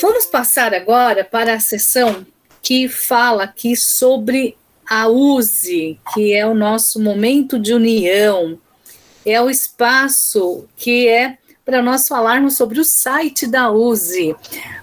Vamos 0.00 0.24
passar 0.26 0.72
agora 0.72 1.22
para 1.22 1.54
a 1.54 1.60
sessão 1.60 2.26
que 2.62 2.88
fala 2.88 3.44
aqui 3.44 3.76
sobre 3.76 4.56
a 4.88 5.06
USE, 5.08 5.98
que 6.14 6.34
é 6.34 6.46
o 6.46 6.54
nosso 6.54 7.00
momento 7.00 7.58
de 7.58 7.74
união. 7.74 8.58
É 9.24 9.40
o 9.40 9.48
espaço 9.48 10.66
que 10.76 11.08
é 11.08 11.38
para 11.64 11.80
nós 11.80 12.06
falarmos 12.06 12.56
sobre 12.56 12.78
o 12.78 12.84
site 12.84 13.46
da 13.46 13.70
USE. 13.70 14.36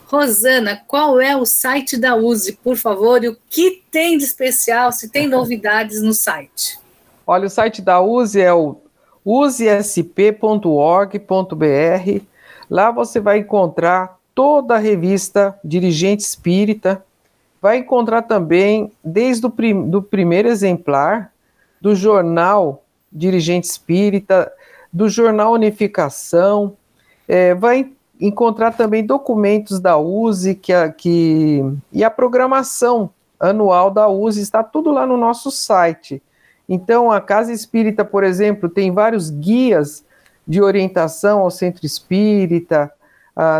Rosana, 0.05 0.81
qual 0.87 1.21
é 1.21 1.37
o 1.37 1.45
site 1.45 1.95
da 1.95 2.15
USE, 2.15 2.53
por 2.53 2.75
favor, 2.75 3.23
e 3.23 3.29
o 3.29 3.37
que 3.49 3.83
tem 3.91 4.17
de 4.17 4.23
especial, 4.23 4.91
se 4.91 5.09
tem 5.09 5.27
novidades 5.29 6.01
no 6.01 6.13
site? 6.13 6.79
Olha, 7.25 7.45
o 7.45 7.49
site 7.49 7.81
da 7.81 8.01
USE 8.01 8.41
é 8.41 8.53
o 8.53 8.77
usesp.org.br. 9.23 10.65
Lá 12.69 12.91
você 12.91 13.19
vai 13.19 13.39
encontrar 13.39 14.17
toda 14.33 14.75
a 14.75 14.79
revista 14.79 15.57
Dirigente 15.63 16.23
Espírita. 16.23 17.05
Vai 17.61 17.77
encontrar 17.77 18.23
também, 18.23 18.91
desde 19.03 19.45
o 19.45 19.49
prim 19.51 19.87
do 19.87 20.01
primeiro 20.01 20.47
exemplar, 20.47 21.31
do 21.79 21.95
jornal 21.95 22.83
Dirigente 23.11 23.67
Espírita, 23.67 24.51
do 24.91 25.09
jornal 25.09 25.53
Unificação, 25.53 26.75
é, 27.27 27.53
vai 27.55 27.91
encontrar 28.19 28.71
também 28.71 29.05
documentos 29.05 29.79
da 29.79 29.97
USE 29.97 30.55
que, 30.55 30.73
que, 30.97 31.63
e 31.91 32.03
a 32.03 32.09
programação 32.09 33.09
anual 33.39 33.89
da 33.89 34.07
USE, 34.07 34.41
está 34.41 34.63
tudo 34.63 34.91
lá 34.91 35.05
no 35.05 35.17
nosso 35.17 35.49
site. 35.49 36.21
Então, 36.69 37.11
a 37.11 37.19
Casa 37.19 37.51
Espírita, 37.51 38.05
por 38.05 38.23
exemplo, 38.23 38.69
tem 38.69 38.91
vários 38.91 39.29
guias 39.29 40.05
de 40.47 40.61
orientação 40.61 41.39
ao 41.39 41.49
centro 41.49 41.85
espírita, 41.85 42.91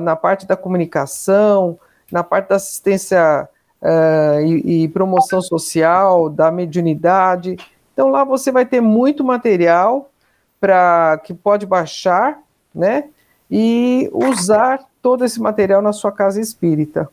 na 0.04 0.16
parte 0.16 0.46
da 0.46 0.56
comunicação, 0.56 1.80
na 2.12 2.24
parte 2.24 2.50
da 2.50 2.58
assistência 2.58 3.48
uh, 3.82 4.42
e, 4.42 4.84
e, 4.84 4.88
promoção 4.90 5.42
social, 5.42 6.30
da 6.30 6.52
mediunidade. 6.52 7.58
Então 7.94 8.10
lá 8.10 8.24
você 8.24 8.52
vai 8.52 8.66
ter 8.66 8.82
muito 8.82 9.24
material 9.24 10.12
para 10.60 11.20
que 11.24 11.34
pode 11.34 11.66
baixar, 11.66 12.40
né? 12.74 13.06
E 13.50 14.10
usar 14.14 14.86
todo 15.02 15.26
esse 15.26 15.42
material 15.42 15.82
na 15.82 15.92
sua 15.92 16.12
casa 16.12 16.40
espírita. 16.40 17.10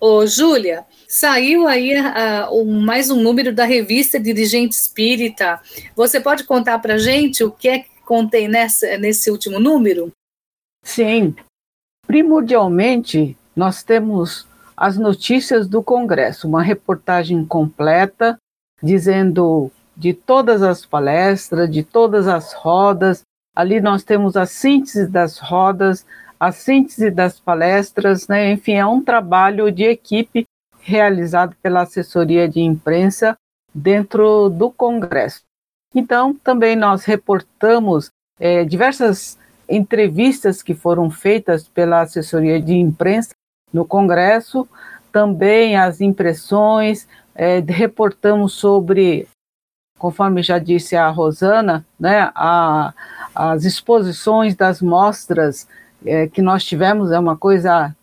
Ô, 0.00 0.26
Júlia, 0.26 0.84
saiu 1.08 1.66
aí 1.66 1.98
uh, 1.98 2.52
um, 2.52 2.80
mais 2.80 3.10
um 3.10 3.16
número 3.16 3.54
da 3.54 3.64
revista 3.64 4.20
Dirigente 4.20 4.74
Espírita. 4.74 5.60
Você 5.94 6.20
pode 6.20 6.44
contar 6.44 6.78
para 6.80 6.98
gente 6.98 7.42
o 7.42 7.50
que 7.50 7.68
é 7.68 7.78
que 7.78 7.88
contém 8.04 8.46
nessa, 8.46 8.98
nesse 8.98 9.30
último 9.30 9.58
número? 9.58 10.10
Sim. 10.82 11.34
Primordialmente, 12.06 13.36
nós 13.54 13.82
temos 13.82 14.46
as 14.76 14.98
notícias 14.98 15.66
do 15.66 15.82
Congresso, 15.82 16.46
uma 16.46 16.62
reportagem 16.62 17.44
completa 17.44 18.38
dizendo 18.82 19.72
de 19.96 20.12
todas 20.12 20.62
as 20.62 20.84
palestras, 20.84 21.70
de 21.70 21.82
todas 21.82 22.28
as 22.28 22.52
rodas. 22.52 23.22
Ali 23.54 23.80
nós 23.80 24.04
temos 24.04 24.36
a 24.36 24.44
síntese 24.44 25.06
das 25.06 25.38
rodas, 25.38 26.06
a 26.38 26.52
síntese 26.52 27.10
das 27.10 27.40
palestras, 27.40 28.28
né? 28.28 28.52
enfim, 28.52 28.74
é 28.74 28.84
um 28.86 29.02
trabalho 29.02 29.72
de 29.72 29.84
equipe 29.84 30.46
realizado 30.80 31.56
pela 31.62 31.82
assessoria 31.82 32.48
de 32.48 32.60
imprensa 32.60 33.36
dentro 33.74 34.48
do 34.48 34.70
Congresso. 34.70 35.42
Então, 35.94 36.34
também 36.34 36.76
nós 36.76 37.04
reportamos 37.04 38.10
é, 38.38 38.64
diversas 38.64 39.38
entrevistas 39.68 40.62
que 40.62 40.74
foram 40.74 41.10
feitas 41.10 41.66
pela 41.66 42.02
assessoria 42.02 42.60
de 42.60 42.74
imprensa 42.74 43.30
no 43.72 43.84
Congresso, 43.84 44.68
também 45.10 45.76
as 45.76 46.00
impressões, 46.00 47.08
é, 47.34 47.60
reportamos 47.60 48.52
sobre, 48.52 49.26
conforme 49.98 50.42
já 50.42 50.58
disse 50.58 50.94
a 50.96 51.08
Rosana, 51.08 51.84
né, 51.98 52.30
a, 52.34 52.92
as 53.34 53.64
exposições 53.64 54.54
das 54.54 54.80
mostras 54.82 55.66
é, 56.04 56.26
que 56.26 56.42
nós 56.42 56.64
tivemos, 56.64 57.10
é 57.10 57.18
uma 57.18 57.36
coisa 57.36 57.94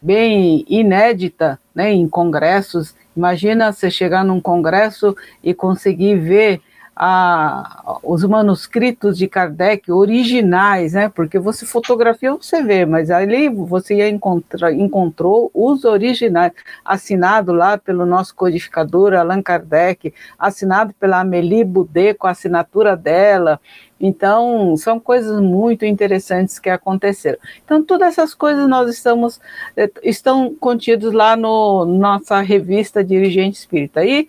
bem 0.00 0.64
inédita 0.68 1.58
né, 1.74 1.92
em 1.92 2.08
congressos. 2.08 2.94
Imagina 3.16 3.72
você 3.72 3.90
chegar 3.90 4.24
num 4.24 4.40
congresso 4.40 5.16
e 5.42 5.54
conseguir 5.54 6.16
ver 6.16 6.60
a, 6.96 7.98
os 8.02 8.22
manuscritos 8.24 9.18
de 9.18 9.26
Kardec 9.26 9.90
originais, 9.90 10.92
né? 10.92 11.08
Porque 11.08 11.38
você 11.38 11.66
fotografia, 11.66 12.32
você 12.32 12.62
vê, 12.62 12.86
mas 12.86 13.10
ali 13.10 13.48
você 13.48 13.96
ia 13.96 14.08
encontrar, 14.08 14.72
encontrou 14.72 15.50
os 15.52 15.84
originais, 15.84 16.52
assinado 16.84 17.52
lá 17.52 17.76
pelo 17.76 18.06
nosso 18.06 18.34
codificador 18.34 19.14
Allan 19.14 19.42
Kardec, 19.42 20.14
assinado 20.38 20.94
pela 20.94 21.20
Amélie 21.20 21.64
Boudet 21.64 22.14
com 22.14 22.26
a 22.26 22.30
assinatura 22.30 22.96
dela. 22.96 23.60
Então, 23.98 24.76
são 24.76 25.00
coisas 25.00 25.40
muito 25.40 25.84
interessantes 25.84 26.58
que 26.58 26.68
aconteceram. 26.68 27.38
Então, 27.64 27.82
todas 27.82 28.08
essas 28.08 28.34
coisas 28.34 28.68
nós 28.68 28.90
estamos 28.90 29.40
eh, 29.76 29.90
estão 30.02 30.54
contidos 30.54 31.12
lá 31.12 31.36
no 31.36 31.84
nossa 31.84 32.40
revista 32.40 33.02
Dirigente 33.02 33.58
Espírita. 33.58 34.04
E 34.04 34.28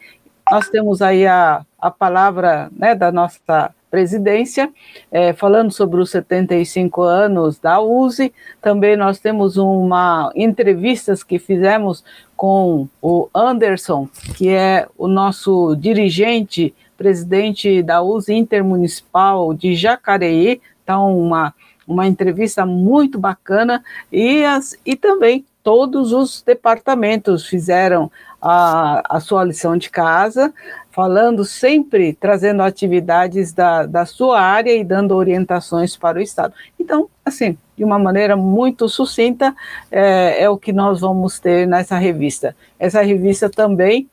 nós 0.50 0.70
temos 0.70 1.02
aí 1.02 1.26
a, 1.26 1.66
a 1.80 1.90
palavra 1.90 2.70
né, 2.76 2.94
da 2.94 3.12
nossa 3.12 3.74
presidência, 3.90 4.72
é, 5.12 5.32
falando 5.32 5.72
sobre 5.72 6.02
os 6.02 6.12
75 6.12 7.02
anos 7.02 7.58
da 7.58 7.80
USE. 7.80 8.34
Também 8.62 8.98
nós 8.98 9.20
temos 9.20 9.56
uma 9.56 10.32
entrevistas 10.36 11.24
que 11.24 11.40
fizemos 11.40 12.04
com 12.36 12.90
o 13.02 13.30
Anderson, 13.34 14.10
que 14.36 14.50
é 14.50 14.86
o 14.98 15.08
nosso 15.08 15.76
dirigente, 15.76 16.76
presidente 16.98 17.82
da 17.82 18.02
USE 18.02 18.34
Intermunicipal 18.34 19.54
de 19.54 19.76
Jacareí. 19.76 20.62
Então, 20.84 21.18
uma, 21.18 21.54
uma 21.88 22.06
entrevista 22.06 22.66
muito 22.66 23.18
bacana. 23.18 23.82
E, 24.12 24.44
as, 24.44 24.78
e 24.86 24.96
também 24.98 25.46
todos 25.64 26.12
os 26.12 26.44
departamentos 26.44 27.48
fizeram 27.48 28.12
a, 28.48 29.18
a 29.18 29.20
sua 29.20 29.44
lição 29.44 29.76
de 29.76 29.90
casa, 29.90 30.54
falando 30.92 31.44
sempre, 31.44 32.14
trazendo 32.14 32.62
atividades 32.62 33.52
da, 33.52 33.88
da 33.88 34.06
sua 34.06 34.40
área 34.40 34.72
e 34.72 34.84
dando 34.84 35.16
orientações 35.16 35.98
para 35.98 36.20
o 36.20 36.22
Estado. 36.22 36.54
Então, 36.80 37.10
assim, 37.26 37.58
de 37.76 37.84
uma 37.84 37.98
maneira 37.98 38.36
muito 38.38 38.88
sucinta, 38.88 39.56
é, 39.92 40.44
é 40.44 40.50
o 40.50 40.60
que 40.60 40.72
nós 40.72 41.02
vamos 41.02 41.40
ter 41.40 41.68
nessa 41.68 41.98
revista. 41.98 42.56
Essa 42.78 43.02
revista 43.02 43.50
também, 43.50 44.08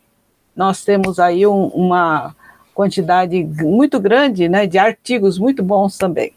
nós 0.57 0.83
temos 0.83 1.18
aí 1.18 1.47
um, 1.47 1.66
uma 1.66 2.35
quantidade 2.75 3.45
muito 3.45 4.01
grande 4.01 4.49
né, 4.49 4.66
de 4.66 4.79
artigos 4.79 5.38
muito 5.38 5.62
bons 5.62 5.99
também. 5.99 6.33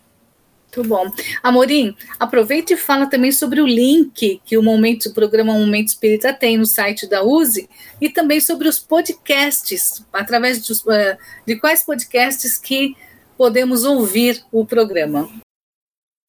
Muito 0.76 0.90
bom. 0.90 1.10
Amorim, 1.42 1.96
aproveita 2.20 2.74
e 2.74 2.78
fala 2.78 3.08
também 3.08 3.32
sobre 3.32 3.62
o 3.62 3.66
link 3.66 4.42
que 4.44 4.58
o 4.58 4.64
momento, 4.64 5.06
o 5.08 5.14
programa 5.14 5.54
Momento 5.54 5.88
Espírita 5.88 6.34
tem 6.34 6.58
no 6.58 6.66
site 6.66 7.08
da 7.08 7.24
USE 7.24 7.70
e 8.02 8.10
também 8.10 8.42
sobre 8.42 8.68
os 8.68 8.78
podcasts, 8.78 10.04
através 10.12 10.66
de, 10.66 10.74
uh, 10.74 11.18
de 11.46 11.56
quais 11.56 11.82
podcasts 11.82 12.58
que 12.58 12.94
podemos 13.38 13.86
ouvir 13.86 14.44
o 14.52 14.66
programa. 14.66 15.30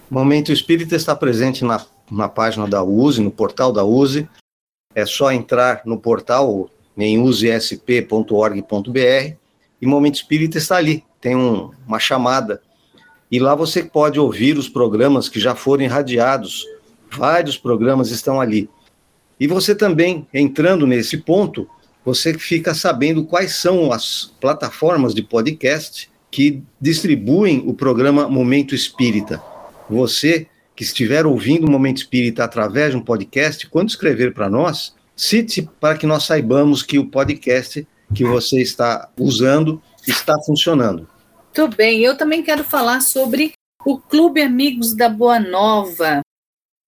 Momento 0.08 0.52
Espírita 0.52 0.94
está 0.94 1.16
presente 1.16 1.64
na, 1.64 1.84
na 2.08 2.28
página 2.28 2.68
da 2.68 2.84
USE, 2.84 3.20
no 3.20 3.32
portal 3.32 3.72
da 3.72 3.84
USE. 3.84 4.28
É 4.94 5.04
só 5.04 5.32
entrar 5.32 5.82
no 5.84 5.98
portal 5.98 6.70
em 6.96 7.18
usesp.org.br 7.18 8.20
e 9.82 9.86
Momento 9.86 10.14
Espírita 10.14 10.58
está 10.58 10.76
ali. 10.76 11.04
Tem 11.20 11.34
um, 11.34 11.72
uma 11.86 11.98
chamada 11.98 12.62
e 13.30 13.38
lá 13.38 13.54
você 13.54 13.82
pode 13.82 14.18
ouvir 14.20 14.56
os 14.56 14.68
programas 14.68 15.28
que 15.28 15.40
já 15.40 15.54
foram 15.54 15.84
irradiados. 15.84 16.64
Vários 17.10 17.58
programas 17.58 18.10
estão 18.10 18.40
ali. 18.40 18.68
E 19.38 19.46
você 19.46 19.74
também, 19.74 20.26
entrando 20.32 20.86
nesse 20.86 21.18
ponto, 21.18 21.68
você 22.04 22.34
fica 22.34 22.72
sabendo 22.72 23.24
quais 23.24 23.56
são 23.56 23.92
as 23.92 24.32
plataformas 24.40 25.14
de 25.14 25.22
podcast 25.22 26.08
que 26.30 26.62
distribuem 26.80 27.62
o 27.66 27.74
programa 27.74 28.28
Momento 28.28 28.74
Espírita. 28.74 29.42
Você 29.90 30.46
que 30.74 30.84
estiver 30.84 31.26
ouvindo 31.26 31.66
o 31.66 31.70
Momento 31.70 31.98
Espírita 31.98 32.44
através 32.44 32.90
de 32.92 32.98
um 32.98 33.00
podcast, 33.00 33.66
quando 33.68 33.88
escrever 33.88 34.34
para 34.34 34.50
nós, 34.50 34.94
cite 35.16 35.68
para 35.80 35.96
que 35.96 36.06
nós 36.06 36.24
saibamos 36.24 36.82
que 36.82 36.98
o 36.98 37.06
podcast 37.06 37.86
que 38.14 38.24
você 38.24 38.60
está 38.60 39.08
usando 39.18 39.82
está 40.06 40.38
funcionando. 40.42 41.08
Muito 41.56 41.74
bem, 41.74 42.02
eu 42.02 42.14
também 42.18 42.42
quero 42.42 42.62
falar 42.62 43.00
sobre 43.00 43.54
o 43.82 43.96
Clube 43.96 44.42
Amigos 44.42 44.94
da 44.94 45.08
Boa 45.08 45.40
Nova, 45.40 46.20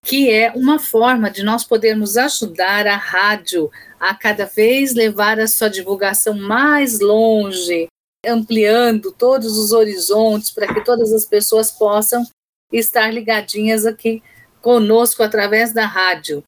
que 0.05 0.31
é 0.31 0.53
uma 0.53 0.79
forma 0.79 1.31
de 1.31 1.43
nós 1.43 1.65
podermos 1.65 2.19
ajudar 2.19 2.87
a 2.87 2.95
rádio 2.95 3.71
a 3.99 4.15
cada 4.15 4.45
vez 4.45 4.93
levar 4.93 5.41
a 5.41 5.49
sua 5.49 5.71
divulgação 5.71 6.35
mais 6.35 7.01
longe, 7.01 7.87
ampliando 8.27 9.11
todos 9.11 9.57
os 9.57 9.73
horizontes 9.73 10.51
para 10.51 10.67
que 10.75 10.85
todas 10.85 11.15
as 11.15 11.25
pessoas 11.25 11.71
possam 11.71 12.23
estar 12.71 13.11
ligadinhas 13.11 13.87
aqui 13.87 14.23
conosco 14.61 15.23
através 15.23 15.73
da 15.73 15.87
rádio. 15.87 16.43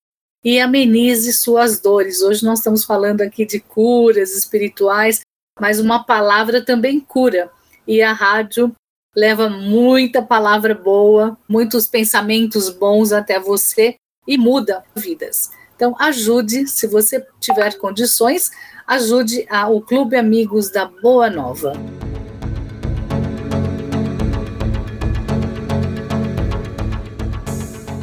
e 0.42 0.58
amenize 0.58 1.34
suas 1.34 1.82
dores. 1.82 2.22
Hoje 2.22 2.46
nós 2.46 2.60
estamos 2.60 2.86
falando 2.86 3.20
aqui 3.20 3.46
de 3.46 3.60
curas 3.60 4.34
espirituais, 4.34 5.20
mas 5.60 5.78
uma 5.78 6.06
palavra 6.06 6.64
também 6.64 7.02
cura. 7.02 7.52
E 7.86 8.02
a 8.02 8.14
rádio 8.14 8.74
leva 9.14 9.50
muita 9.50 10.22
palavra 10.22 10.74
boa, 10.74 11.38
muitos 11.50 11.86
pensamentos 11.86 12.70
bons 12.70 13.12
até 13.12 13.42
você 13.42 13.96
e 14.26 14.38
muda 14.38 14.86
vidas. 14.96 15.52
Então, 15.76 15.94
ajude, 16.00 16.68
se 16.68 16.88
você 16.88 17.26
tiver 17.42 17.78
condições, 17.78 18.50
ajude 18.88 19.46
a, 19.50 19.68
o 19.68 19.82
Clube 19.82 20.16
Amigos 20.16 20.70
da 20.70 20.86
Boa 20.86 21.30
Nova. 21.30 21.74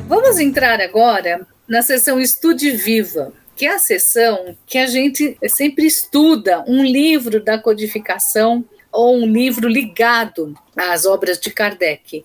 Vamos 0.08 0.38
entrar 0.40 0.80
agora 0.80 1.46
na 1.68 1.82
sessão 1.82 2.18
Estude 2.18 2.72
Viva, 2.72 3.32
que 3.54 3.64
é 3.64 3.74
a 3.74 3.78
sessão 3.78 4.56
que 4.66 4.76
a 4.76 4.86
gente 4.86 5.38
sempre 5.48 5.86
estuda 5.86 6.64
um 6.66 6.82
livro 6.82 7.42
da 7.42 7.58
codificação 7.58 8.64
ou 8.90 9.16
um 9.16 9.26
livro 9.26 9.68
ligado 9.68 10.54
às 10.76 11.06
obras 11.06 11.38
de 11.38 11.50
Kardec. 11.50 12.24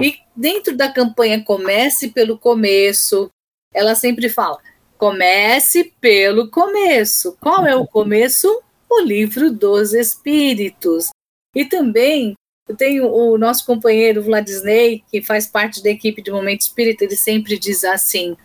E 0.00 0.16
dentro 0.36 0.76
da 0.76 0.88
campanha 0.90 1.42
Comece 1.42 2.08
pelo 2.08 2.38
Começo, 2.38 3.28
ela 3.74 3.94
sempre 3.94 4.28
fala: 4.28 4.58
comece 4.98 5.92
pelo 6.00 6.50
começo. 6.50 7.36
Qual 7.40 7.64
é 7.64 7.74
o 7.74 7.86
começo? 7.88 8.62
O 8.90 9.00
livro 9.00 9.50
dos 9.50 9.94
Espíritos. 9.94 11.10
E 11.54 11.64
também 11.64 12.34
tem 12.76 13.00
o 13.00 13.38
nosso 13.38 13.64
companheiro 13.64 14.22
Vladisney, 14.22 15.02
que 15.10 15.22
faz 15.22 15.46
parte 15.46 15.82
da 15.82 15.88
equipe 15.88 16.20
de 16.20 16.30
Momento 16.30 16.62
Espírita, 16.62 17.04
ele 17.04 17.16
sempre 17.16 17.58
diz 17.58 17.82
assim: 17.84 18.36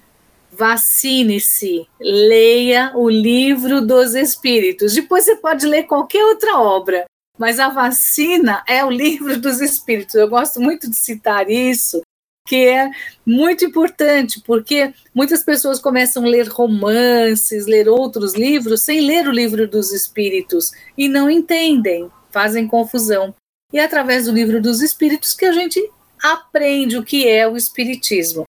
vacine-se, 0.51 1.88
leia 1.99 2.91
o 2.95 3.10
livro 3.10 3.86
dos 3.86 4.16
Espíritos. 4.16 4.93
Depois 4.93 5.26
você 5.26 5.36
pode 5.36 5.66
ler 5.66 5.84
qualquer 5.84 6.24
outra 6.24 6.60
obra, 6.60 7.06
mas 7.38 7.60
a 7.60 7.70
vacina 7.70 8.64
é 8.68 8.84
o 8.86 8.89
livro 8.89 9.39
dos 9.39 9.60
espíritos. 9.60 10.16
Eu 10.16 10.30
gosto 10.30 10.62
muito 10.62 10.89
de 10.89 10.95
citar 10.95 11.49
isso, 11.49 12.01
que 12.46 12.68
é 12.68 12.89
muito 13.26 13.64
importante, 13.64 14.41
porque 14.41 14.94
muitas 15.14 15.44
pessoas 15.44 15.80
começam 15.80 16.26
a 16.26 16.28
ler 16.28 16.48
romances, 16.48 17.66
ler 17.66 17.88
outros 17.88 18.34
livros, 18.34 18.82
sem 18.82 19.02
ler 19.02 19.28
o 19.28 19.32
livro 19.32 19.68
dos 19.68 19.91
espíritos 19.91 20.72
e 20.98 21.08
não 21.08 21.30
entendem, 21.30 22.12
fazem 22.32 22.68
confusão. 22.68 23.34
E 23.72 23.80
é 23.80 23.84
através 23.86 24.26
do 24.26 24.34
livro 24.34 24.62
dos 24.62 24.82
espíritos 24.82 25.34
que 25.34 25.46
a 25.46 25.52
gente 25.52 25.82
aprende 26.22 26.98
o 26.98 27.04
que 27.04 27.28
é 27.28 27.48
o 27.48 27.58
espiritismo. 27.58 28.44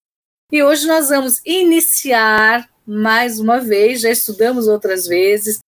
E 0.53 0.63
hoje 0.63 0.87
nós 0.87 1.09
vamos 1.09 1.41
iniciar 1.45 2.69
mais 2.87 3.39
uma 3.39 3.61
vez, 3.61 4.01
já 4.01 4.11
estudamos 4.11 4.67
outras 4.67 5.07
vezes, 5.07 5.59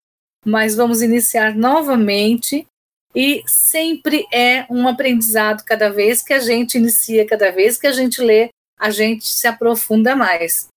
mas 0.44 0.74
vamos 0.74 1.02
iniciar 1.02 1.54
novamente 1.54 2.66
e 3.14 3.42
sempre 3.46 4.26
é 4.32 4.66
um 4.70 4.88
aprendizado 4.88 5.62
cada 5.64 5.90
vez 5.90 6.22
que 6.22 6.32
a 6.32 6.38
gente 6.38 6.78
inicia, 6.78 7.26
cada 7.26 7.50
vez 7.50 7.76
que 7.76 7.86
a 7.86 7.92
gente 7.92 8.20
lê, 8.20 8.48
a 8.78 8.90
gente 8.90 9.26
se 9.26 9.46
aprofunda 9.46 10.16
mais. 10.16 10.68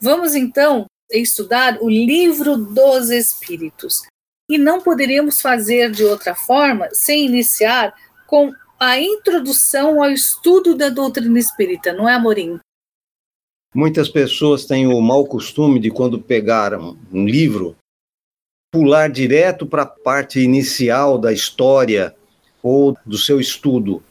Vamos 0.00 0.34
então 0.34 0.86
estudar 1.10 1.78
o 1.82 1.88
livro 1.88 2.56
dos 2.56 3.10
Espíritos. 3.10 4.02
E 4.48 4.58
não 4.58 4.80
poderíamos 4.80 5.40
fazer 5.40 5.90
de 5.90 6.04
outra 6.04 6.34
forma 6.34 6.88
sem 6.92 7.26
iniciar 7.26 7.94
com 8.26 8.52
a 8.78 8.98
introdução 8.98 10.02
ao 10.02 10.10
estudo 10.10 10.74
da 10.74 10.88
doutrina 10.88 11.38
espírita, 11.38 11.92
não 11.92 12.08
é, 12.08 12.14
Amorim? 12.14 12.58
Muitas 13.74 14.08
pessoas 14.08 14.66
têm 14.66 14.86
o 14.86 15.00
mau 15.00 15.24
costume 15.24 15.78
de, 15.78 15.90
quando 15.90 16.20
pegaram 16.20 16.98
um 17.12 17.26
livro, 17.26 17.76
pular 18.72 19.10
direto 19.10 19.66
para 19.66 19.82
a 19.82 19.86
parte 19.86 20.40
inicial 20.40 21.18
da 21.18 21.30
história 21.30 22.16
ou 22.62 22.96
do 23.04 23.18
seu 23.18 23.38
estudo. 23.38 24.02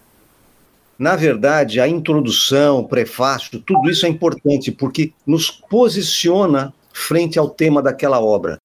Na 0.99 1.16
verdade, 1.16 1.82
a 1.82 1.88
introdução, 1.88 2.78
o 2.78 2.88
prefácio, 2.88 3.59
tudo 3.59 3.89
isso 3.89 4.05
é 4.05 4.09
importante 4.09 4.72
porque 4.72 5.14
nos 5.26 5.49
posiciona 5.49 6.72
frente 6.93 7.39
ao 7.39 7.49
tema 7.49 7.82
daquela 7.82 8.22
obra. 8.22 8.57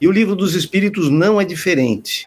E 0.00 0.08
o 0.08 0.12
livro 0.12 0.34
dos 0.34 0.54
Espíritos 0.54 1.10
não 1.10 1.38
é 1.38 1.44
diferente. 1.44 2.24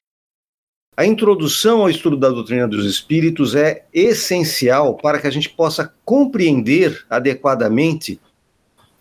A 0.95 1.03
introdução 1.03 1.81
ao 1.81 1.89
estudo 1.89 2.17
da 2.17 2.29
doutrina 2.29 2.67
dos 2.67 2.85
Espíritos 2.85 3.55
é 3.55 3.85
essencial 3.91 4.95
para 4.95 5.19
que 5.19 5.25
a 5.25 5.31
gente 5.31 5.49
possa 5.49 5.91
compreender 6.05 7.03
adequadamente 7.09 8.21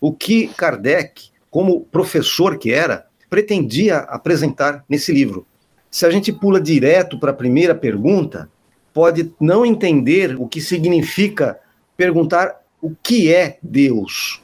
o 0.01 0.11
que 0.11 0.47
Kardec, 0.47 1.29
como 1.51 1.81
professor 1.85 2.57
que 2.57 2.71
era, 2.71 3.06
pretendia 3.29 3.97
apresentar 3.99 4.83
nesse 4.87 5.11
livro. 5.11 5.45
Se 5.89 6.05
a 6.05 6.09
gente 6.09 6.31
pula 6.31 6.59
direto 6.59 7.19
para 7.19 7.31
a 7.31 7.35
primeira 7.35 7.73
pergunta, 7.73 8.49
pode 8.93 9.33
não 9.39 9.65
entender 9.65 10.35
o 10.39 10.47
que 10.47 10.61
significa 10.61 11.59
perguntar 11.95 12.61
o 12.81 12.95
que 13.01 13.33
é 13.33 13.57
Deus. 13.61 14.41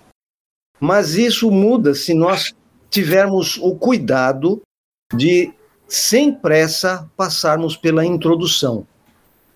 Mas 0.80 1.16
isso 1.16 1.50
muda 1.50 1.94
se 1.94 2.14
nós 2.14 2.54
tivermos 2.90 3.58
o 3.58 3.76
cuidado 3.76 4.62
de, 5.16 5.54
sem 5.88 6.34
pressa, 6.34 7.10
passarmos 7.16 7.78
pela 7.78 8.06
introdução. 8.06 8.86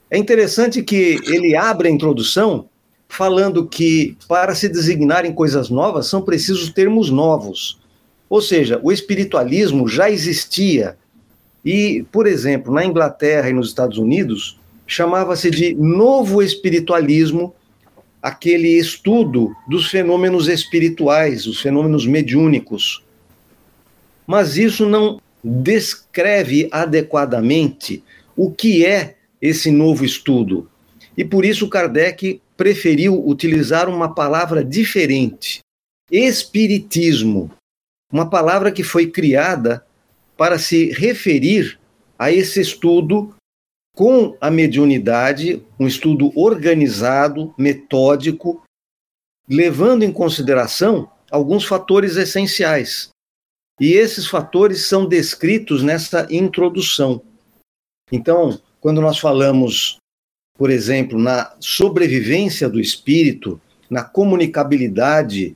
É 0.10 0.18
interessante 0.18 0.82
que 0.82 1.20
ele 1.26 1.56
abre 1.56 1.90
a 1.90 1.92
introdução 1.92 2.70
falando 3.10 3.68
que, 3.68 4.18
para 4.28 4.56
se 4.56 4.70
designarem 4.70 5.34
coisas 5.34 5.70
novas, 5.70 6.08
são 6.08 6.22
precisos 6.22 6.72
termos 6.72 7.10
novos. 7.10 7.77
Ou 8.30 8.42
seja, 8.42 8.80
o 8.84 8.92
espiritualismo 8.92 9.88
já 9.88 10.10
existia. 10.10 10.98
E, 11.64 12.06
por 12.12 12.28
exemplo, 12.28 12.74
na 12.74 12.86
Inglaterra 12.86 13.50
e 13.50 13.54
nos 13.54 13.70
Estados 13.70 13.98
Unidos, 13.98 14.60
chamava-se 14.86 15.50
de 15.50 15.74
novo 15.74 16.42
espiritualismo 16.42 17.54
aquele 18.22 18.78
estudo 18.78 19.56
dos 19.68 19.88
fenômenos 19.88 20.48
espirituais, 20.48 21.46
os 21.46 21.62
fenômenos 21.62 22.06
mediúnicos. 22.06 23.04
Mas 24.26 24.58
isso 24.58 24.86
não 24.86 25.22
descreve 25.44 26.68
adequadamente 26.72 28.04
o 28.36 28.52
que 28.52 28.86
é 28.86 29.16
esse 29.42 29.72
novo 29.72 30.04
estudo. 30.04 30.70
E 31.18 31.24
por 31.24 31.46
isso 31.46 31.70
Kardec 31.70 32.42
preferiu 32.56 33.26
utilizar 33.26 33.88
uma 33.90 34.14
palavra 34.14 34.64
diferente: 34.64 35.60
espiritismo 36.12 37.52
uma 38.12 38.30
palavra 38.30 38.72
que 38.72 38.84
foi 38.84 39.08
criada 39.08 39.86
para 40.38 40.58
se 40.58 40.92
referir 40.92 41.80
a 42.18 42.32
esse 42.32 42.62
estudo 42.62 43.36
com 43.96 44.38
a 44.40 44.52
mediunidade, 44.52 45.64
um 45.80 45.88
estudo 45.88 46.32
organizado, 46.40 47.54
metódico, 47.58 48.64
levando 49.50 50.04
em 50.04 50.12
consideração 50.12 51.10
alguns 51.32 51.66
fatores 51.66 52.16
essenciais. 52.16 53.10
E 53.80 53.94
esses 53.94 54.28
fatores 54.28 54.86
são 54.86 55.08
descritos 55.08 55.84
nessa 55.84 56.28
introdução. 56.30 57.22
Então, 58.12 58.60
quando 58.80 59.02
nós 59.02 59.20
falamos, 59.20 59.98
por 60.58 60.70
exemplo, 60.70 61.20
na 61.20 61.56
sobrevivência 61.60 62.70
do 62.70 62.80
espírito, 62.80 63.60
na 63.90 64.04
comunicabilidade 64.04 65.56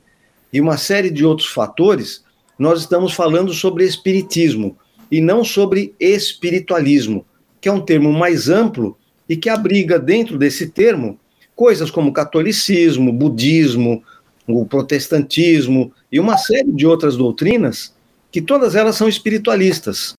e 0.52 0.60
uma 0.60 0.76
série 0.76 1.10
de 1.10 1.24
outros 1.24 1.48
fatores, 1.48 2.21
nós 2.58 2.80
estamos 2.80 3.12
falando 3.12 3.52
sobre 3.52 3.84
espiritismo 3.84 4.76
e 5.10 5.20
não 5.20 5.44
sobre 5.44 5.94
espiritualismo, 5.98 7.24
que 7.60 7.68
é 7.68 7.72
um 7.72 7.80
termo 7.80 8.12
mais 8.12 8.48
amplo 8.48 8.96
e 9.28 9.36
que 9.36 9.48
abriga 9.48 9.98
dentro 9.98 10.38
desse 10.38 10.68
termo 10.70 11.18
coisas 11.54 11.90
como 11.90 12.12
catolicismo, 12.12 13.12
budismo, 13.12 14.02
o 14.46 14.66
protestantismo 14.66 15.92
e 16.10 16.18
uma 16.18 16.36
série 16.36 16.72
de 16.72 16.86
outras 16.86 17.16
doutrinas 17.16 17.94
que 18.30 18.40
todas 18.40 18.74
elas 18.74 18.96
são 18.96 19.08
espiritualistas. 19.08 20.14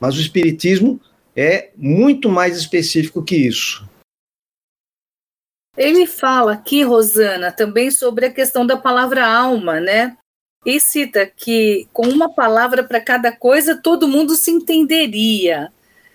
Mas 0.00 0.16
o 0.16 0.20
espiritismo 0.20 1.00
é 1.34 1.70
muito 1.76 2.28
mais 2.28 2.56
específico 2.56 3.22
que 3.22 3.36
isso. 3.36 3.88
Ele 5.76 6.06
fala 6.06 6.52
aqui, 6.52 6.82
Rosana, 6.82 7.50
também 7.50 7.90
sobre 7.90 8.26
a 8.26 8.32
questão 8.32 8.64
da 8.64 8.76
palavra 8.76 9.26
alma, 9.26 9.80
né? 9.80 10.16
E 10.64 10.80
cita 10.80 11.26
que 11.26 11.86
com 11.92 12.06
uma 12.08 12.28
palavra 12.28 12.82
para 12.82 13.00
cada 13.00 13.30
coisa 13.30 13.80
todo 13.80 14.08
mundo 14.08 14.34
se 14.34 14.50
entenderia. 14.50 15.72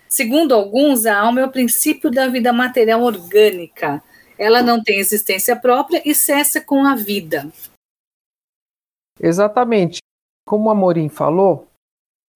Segundo 0.08 0.54
alguns, 0.54 1.06
a 1.06 1.18
alma 1.18 1.40
é 1.40 1.46
o 1.46 1.52
princípio 1.52 2.10
da 2.10 2.26
vida 2.26 2.52
material 2.52 3.02
orgânica. 3.02 4.02
Ela 4.36 4.62
não 4.62 4.82
tem 4.82 4.98
existência 4.98 5.54
própria 5.54 6.02
e 6.04 6.14
cessa 6.14 6.60
com 6.60 6.84
a 6.84 6.96
vida. 6.96 7.50
Exatamente. 9.20 9.98
Como 10.44 10.68
o 10.68 10.70
Amorim 10.70 11.08
falou, 11.08 11.68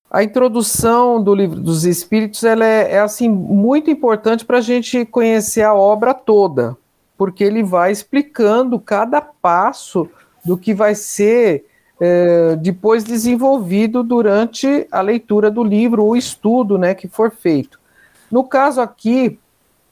a 0.08 0.22
introdução 0.22 1.20
do 1.20 1.34
livro 1.34 1.58
dos 1.58 1.84
Espíritos 1.84 2.44
ela 2.44 2.64
é, 2.64 2.92
é 2.92 3.00
assim 3.00 3.28
muito 3.28 3.90
importante 3.90 4.44
para 4.44 4.58
a 4.58 4.60
gente 4.60 5.04
conhecer 5.06 5.62
a 5.62 5.74
obra 5.74 6.14
toda, 6.14 6.76
porque 7.18 7.42
ele 7.42 7.64
vai 7.64 7.90
explicando 7.90 8.78
cada 8.78 9.20
passo 9.20 10.08
do 10.44 10.56
que 10.56 10.72
vai 10.72 10.94
ser 10.94 11.66
é, 12.00 12.56
depois 12.56 13.04
desenvolvido 13.04 14.02
durante 14.02 14.86
a 14.90 15.00
leitura 15.00 15.50
do 15.50 15.62
livro, 15.62 16.04
o 16.04 16.16
estudo 16.16 16.76
né, 16.76 16.94
que 16.94 17.08
for 17.08 17.30
feito. 17.30 17.78
No 18.30 18.44
caso 18.44 18.80
aqui, 18.80 19.38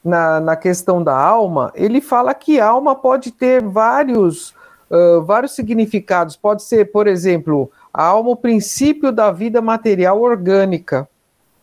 na, 0.03 0.39
na 0.39 0.55
questão 0.55 1.01
da 1.01 1.17
alma, 1.17 1.71
ele 1.75 2.01
fala 2.01 2.33
que 2.33 2.59
alma 2.59 2.93
pode 2.93 3.31
ter 3.31 3.63
vários, 3.63 4.53
uh, 4.91 5.21
vários 5.23 5.53
significados. 5.53 6.35
Pode 6.35 6.63
ser, 6.63 6.91
por 6.91 7.07
exemplo, 7.07 7.71
a 7.93 8.03
alma, 8.03 8.31
o 8.31 8.35
princípio 8.35 9.11
da 9.11 9.31
vida 9.31 9.61
material 9.61 10.21
orgânica. 10.21 11.07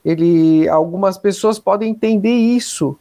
Ele, 0.02 0.66
algumas 0.68 1.18
pessoas 1.18 1.58
podem 1.58 1.90
entender 1.90 2.32
isso. 2.32 2.96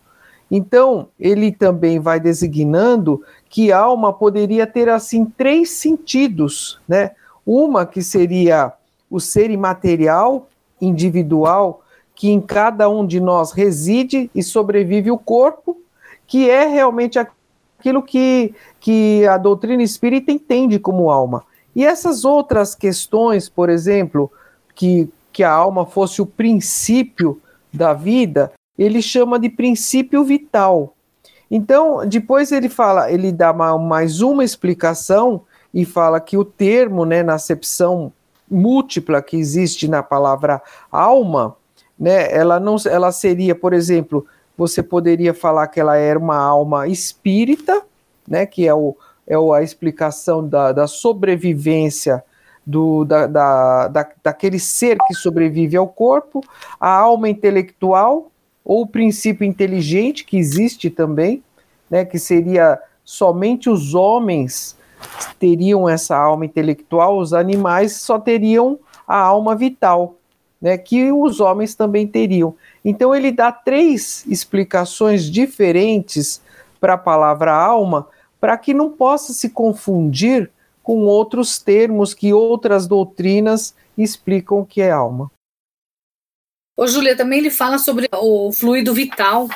Então, 0.52 1.08
ele 1.18 1.52
também 1.52 2.00
vai 2.00 2.20
designando 2.20 3.24
que 3.48 3.72
alma 3.72 4.12
poderia 4.12 4.68
ter 4.68 4.90
assim 4.90 5.26
três 5.26 5.70
sentidos, 5.72 6.82
né? 6.88 7.12
Uma 7.46 7.86
que 7.86 8.02
seria 8.02 8.74
o 9.10 9.20
ser 9.20 9.50
imaterial, 9.50 10.48
individual, 10.80 11.84
que 12.16 12.30
em 12.30 12.40
cada 12.42 12.90
um 12.90 13.06
de 13.06 13.20
nós 13.20 13.52
reside 13.52 14.30
e 14.36 14.44
sobrevive 14.44 15.10
o 15.10 15.18
corpo, 15.18 15.78
que 16.28 16.50
é 16.50 16.68
realmente 16.68 17.18
aquilo 17.18 18.04
que, 18.04 18.54
que 18.80 19.26
a 19.26 19.38
doutrina 19.38 19.82
espírita 19.82 20.32
entende 20.32 20.78
como 20.78 21.10
alma. 21.10 21.44
E 21.76 21.86
essas 21.86 22.26
outras 22.26 22.76
questões, 22.76 23.48
por 23.48 23.70
exemplo, 23.70 24.32
que, 24.76 25.10
que 25.32 25.44
a 25.44 25.52
alma 25.52 25.86
fosse 25.86 26.22
o 26.22 26.26
princípio 26.26 27.42
da 27.72 27.94
vida, 27.94 28.52
ele 28.78 29.02
chama 29.02 29.40
de 29.40 29.50
princípio 29.50 30.24
vital. 30.24 30.94
Então, 31.50 32.06
depois 32.08 32.52
ele 32.52 32.70
fala, 32.70 33.12
ele 33.12 33.32
dá 33.32 33.52
mais 33.54 34.22
uma 34.22 34.44
explicação 34.44 35.42
e 35.74 35.86
fala 35.86 36.20
que 36.20 36.38
o 36.38 36.44
termo, 36.44 37.06
né, 37.06 37.24
na 37.24 37.36
acepção 37.36 38.12
múltipla 38.50 39.22
que 39.22 39.38
existe 39.38 39.88
na 39.88 40.02
palavra 40.02 40.62
alma, 40.92 41.56
né, 41.98 42.32
ela 42.32 42.60
não, 42.60 42.78
ela 42.86 43.12
seria, 43.12 43.54
por 43.54 43.74
exemplo, 43.74 44.26
você 44.58 44.82
poderia 44.82 45.34
falar 45.34 45.68
que 45.68 45.80
ela 45.80 45.96
era 45.96 46.18
uma 46.18 46.38
alma 46.38 46.88
espírita, 46.88 47.82
né, 48.28 48.46
que 48.46 48.68
é, 48.68 48.74
o, 48.74 48.96
é 49.28 49.36
a 49.36 49.64
explicação 49.64 50.48
da, 50.48 50.72
da 50.72 50.88
sobrevivência 50.88 52.24
do, 52.66 53.04
da, 53.04 53.26
da, 53.26 53.88
da, 53.88 54.10
daquele 54.24 54.60
ser 54.60 54.98
que 55.08 55.14
sobrevive 55.14 55.78
ao 55.78 55.88
corpo, 55.88 56.44
a 56.80 56.90
alma 56.90 57.30
intelectual, 57.30 58.32
ou 58.64 58.82
o 58.84 58.88
princípio 58.88 59.46
inteligente, 59.46 60.24
que 60.24 60.38
existe 60.38 60.90
também, 60.90 61.44
né, 61.90 62.06
que 62.06 62.20
seria 62.20 62.80
somente 63.04 63.70
os 63.70 63.96
homens 63.96 64.78
teriam 65.40 65.88
essa 65.88 66.18
alma 66.18 66.46
intelectual, 66.46 67.18
os 67.18 67.34
animais 67.34 67.94
só 67.94 68.20
teriam 68.20 68.80
a 69.08 69.18
alma 69.18 69.56
vital, 69.56 70.16
né, 70.62 70.78
que 70.78 71.12
os 71.12 71.40
homens 71.40 71.76
também 71.76 72.06
teriam. 72.06 72.56
Então 72.84 73.16
ele 73.16 73.32
dá 73.32 73.52
três 73.52 74.26
explicações 74.28 75.24
diferentes 75.24 76.42
para 76.80 76.94
a 76.94 76.98
palavra 76.98 77.54
alma, 77.54 78.08
para 78.40 78.58
que 78.58 78.74
não 78.74 78.90
possa 78.92 79.34
se 79.34 79.50
confundir 79.50 80.50
com 80.82 81.06
outros 81.06 81.60
termos 81.60 82.14
que 82.14 82.34
outras 82.34 82.88
doutrinas 82.88 83.76
explicam 83.98 84.60
o 84.60 84.66
que 84.66 84.82
é 84.82 84.92
alma. 84.92 85.32
Ô, 86.76 86.88
Júlia, 86.88 87.16
também 87.16 87.40
ele 87.40 87.50
fala 87.50 87.78
sobre 87.78 88.08
o 88.14 88.52
fluido 88.54 88.94
vital. 88.94 89.50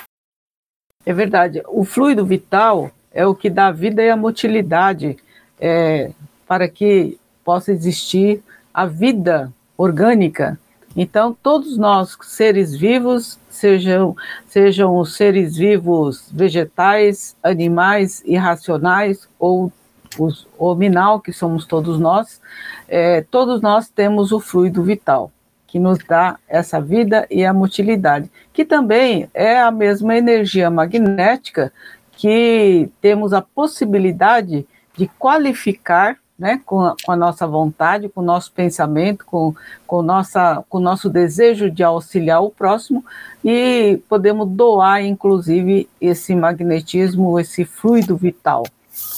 É 1.06 1.14
verdade. 1.14 1.64
O 1.68 1.86
fluido 1.86 2.26
vital 2.26 2.91
é 3.14 3.26
o 3.26 3.34
que 3.34 3.50
dá 3.50 3.72
vida 3.72 4.04
e 4.04 4.10
a 4.10 4.18
motilidade 4.18 5.18
é, 5.64 6.11
para 6.45 6.68
que 6.68 7.18
possa 7.41 7.72
existir 7.72 8.43
a 8.74 8.86
vida 8.86 9.49
orgânica. 9.78 10.59
Então, 10.93 11.36
todos 11.41 11.78
nós, 11.78 12.18
seres 12.22 12.76
vivos, 12.76 13.39
sejam, 13.49 14.14
sejam 14.45 14.97
os 14.97 15.16
seres 15.16 15.55
vivos 15.55 16.30
vegetais, 16.30 17.34
animais, 17.41 18.22
irracionais 18.26 19.28
ou 19.39 19.72
os 20.20 20.45
hominal, 20.59 21.22
que 21.22 21.32
somos 21.32 21.66
todos 21.66 21.97
nós, 21.97 22.41
é, 22.88 23.22
todos 23.32 23.61
nós 23.61 23.88
temos 23.88 24.34
o 24.34 24.41
fluido 24.41 24.84
vital, 24.84 25.32
que 25.66 25.80
nos 25.80 25.97
dá 25.97 26.38
essa 26.47 26.80
vida 26.80 27.26
e 27.32 27.43
a 27.45 27.53
motilidade, 27.53 28.30
que 28.51 28.66
também 28.66 29.30
é 29.34 29.59
a 29.59 29.72
mesma 29.72 30.16
energia 30.16 30.70
magnética 30.70 31.72
que 32.11 32.89
temos 33.01 33.34
a 33.34 33.41
possibilidade 33.41 34.68
de 34.96 35.08
qualificar 35.20 36.18
né, 36.38 36.60
com 36.66 36.82
a, 36.82 36.96
com 37.04 37.12
a, 37.12 37.16
nossa 37.16 37.46
vontade, 37.46 38.10
com 38.10 38.22
o 38.22 38.24
nosso 38.24 38.52
pensamento, 38.52 39.26
com, 39.26 39.54
com, 39.86 40.02
nossa, 40.02 40.64
com 40.68 40.78
o 40.78 40.82
nosso 40.82 41.10
desejo 41.10 41.70
de 41.70 41.84
auxiliar 41.84 42.44
o 42.44 42.50
próximo 42.50 43.06
e 43.44 44.02
podemos 44.10 44.50
doar, 44.50 45.04
inclusive, 45.04 45.88
esse 46.02 46.36
magnetismo, 46.36 47.39
esse 47.39 47.64
fluido 47.66 48.18
vital. 48.18 48.64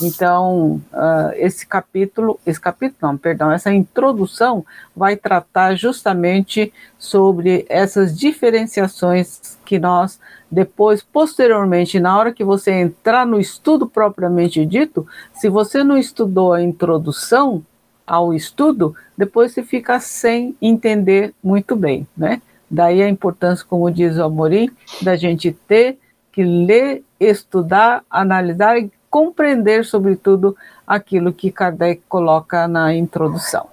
Então, 0.01 0.81
uh, 0.93 1.31
esse 1.35 1.65
capítulo, 1.65 2.39
esse 2.45 2.59
capítulo, 2.59 2.97
não, 3.01 3.17
perdão, 3.17 3.51
essa 3.51 3.73
introdução 3.73 4.65
vai 4.95 5.17
tratar 5.17 5.75
justamente 5.75 6.71
sobre 6.97 7.65
essas 7.67 8.17
diferenciações 8.17 9.57
que 9.65 9.77
nós 9.77 10.19
depois, 10.49 11.01
posteriormente, 11.01 11.99
na 11.99 12.17
hora 12.17 12.31
que 12.31 12.43
você 12.43 12.71
entrar 12.71 13.25
no 13.25 13.39
estudo 13.39 13.87
propriamente 13.87 14.65
dito, 14.65 15.05
se 15.33 15.49
você 15.49 15.83
não 15.83 15.97
estudou 15.97 16.53
a 16.53 16.61
introdução 16.61 17.65
ao 18.05 18.33
estudo, 18.33 18.95
depois 19.17 19.51
você 19.51 19.63
fica 19.63 19.99
sem 19.99 20.55
entender 20.61 21.33
muito 21.43 21.75
bem, 21.75 22.07
né? 22.15 22.41
Daí 22.69 23.01
a 23.01 23.09
importância, 23.09 23.65
como 23.67 23.91
diz 23.91 24.17
o 24.17 24.23
Amorim, 24.23 24.69
da 25.01 25.15
gente 25.15 25.51
ter 25.67 25.97
que 26.31 26.43
ler, 26.43 27.03
estudar, 27.19 28.03
analisar 28.09 28.77
e 28.77 28.91
compreender, 29.15 29.85
sobretudo, 29.85 30.57
aquilo 30.85 31.31
que 31.31 31.49
Kardec 31.49 32.01
coloca 32.09 32.67
na 32.67 32.93
introdução. 32.93 33.65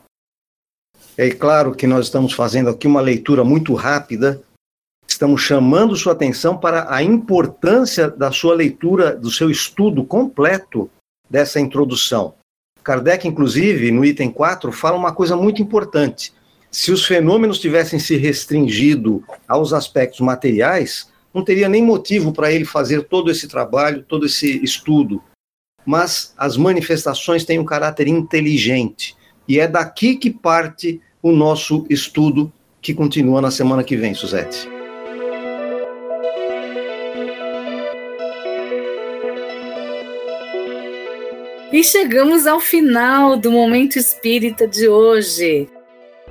É 1.18 1.30
claro 1.30 1.74
que 1.74 1.84
nós 1.84 2.06
estamos 2.06 2.32
fazendo 2.32 2.70
aqui 2.70 2.86
uma 2.86 3.00
leitura 3.00 3.42
muito 3.42 3.74
rápida, 3.74 4.40
estamos 5.04 5.42
chamando 5.42 5.96
sua 5.96 6.12
atenção 6.12 6.56
para 6.56 6.94
a 6.94 7.02
importância 7.02 8.08
da 8.08 8.30
sua 8.30 8.54
leitura, 8.54 9.16
do 9.16 9.32
seu 9.32 9.50
estudo 9.50 10.04
completo 10.04 10.88
dessa 11.28 11.58
introdução. 11.58 12.34
Kardec, 12.84 13.26
inclusive, 13.26 13.90
no 13.90 14.04
item 14.04 14.30
4, 14.30 14.70
fala 14.70 14.96
uma 14.96 15.12
coisa 15.12 15.36
muito 15.36 15.60
importante. 15.60 16.32
Se 16.70 16.92
os 16.92 17.04
fenômenos 17.04 17.58
tivessem 17.58 17.98
se 17.98 18.16
restringido 18.16 19.24
aos 19.48 19.72
aspectos 19.72 20.20
materiais, 20.20 21.10
não 21.34 21.42
teria 21.42 21.68
nem 21.68 21.82
motivo 21.82 22.32
para 22.32 22.52
ele 22.52 22.64
fazer 22.64 23.08
todo 23.08 23.28
esse 23.28 23.48
trabalho, 23.48 24.04
todo 24.04 24.26
esse 24.26 24.62
estudo 24.62 25.20
mas 25.84 26.34
as 26.36 26.56
manifestações 26.56 27.44
têm 27.44 27.58
um 27.58 27.64
caráter 27.64 28.08
inteligente. 28.08 29.16
E 29.48 29.58
é 29.58 29.66
daqui 29.66 30.16
que 30.16 30.30
parte 30.30 31.00
o 31.22 31.32
nosso 31.32 31.86
estudo, 31.88 32.52
que 32.80 32.94
continua 32.94 33.40
na 33.40 33.50
semana 33.50 33.84
que 33.84 33.96
vem, 33.96 34.14
Suzete. 34.14 34.68
E 41.72 41.82
chegamos 41.82 42.46
ao 42.46 42.60
final 42.60 43.36
do 43.36 43.50
Momento 43.50 43.98
Espírita 43.98 44.68
de 44.68 44.88
hoje. 44.88 45.68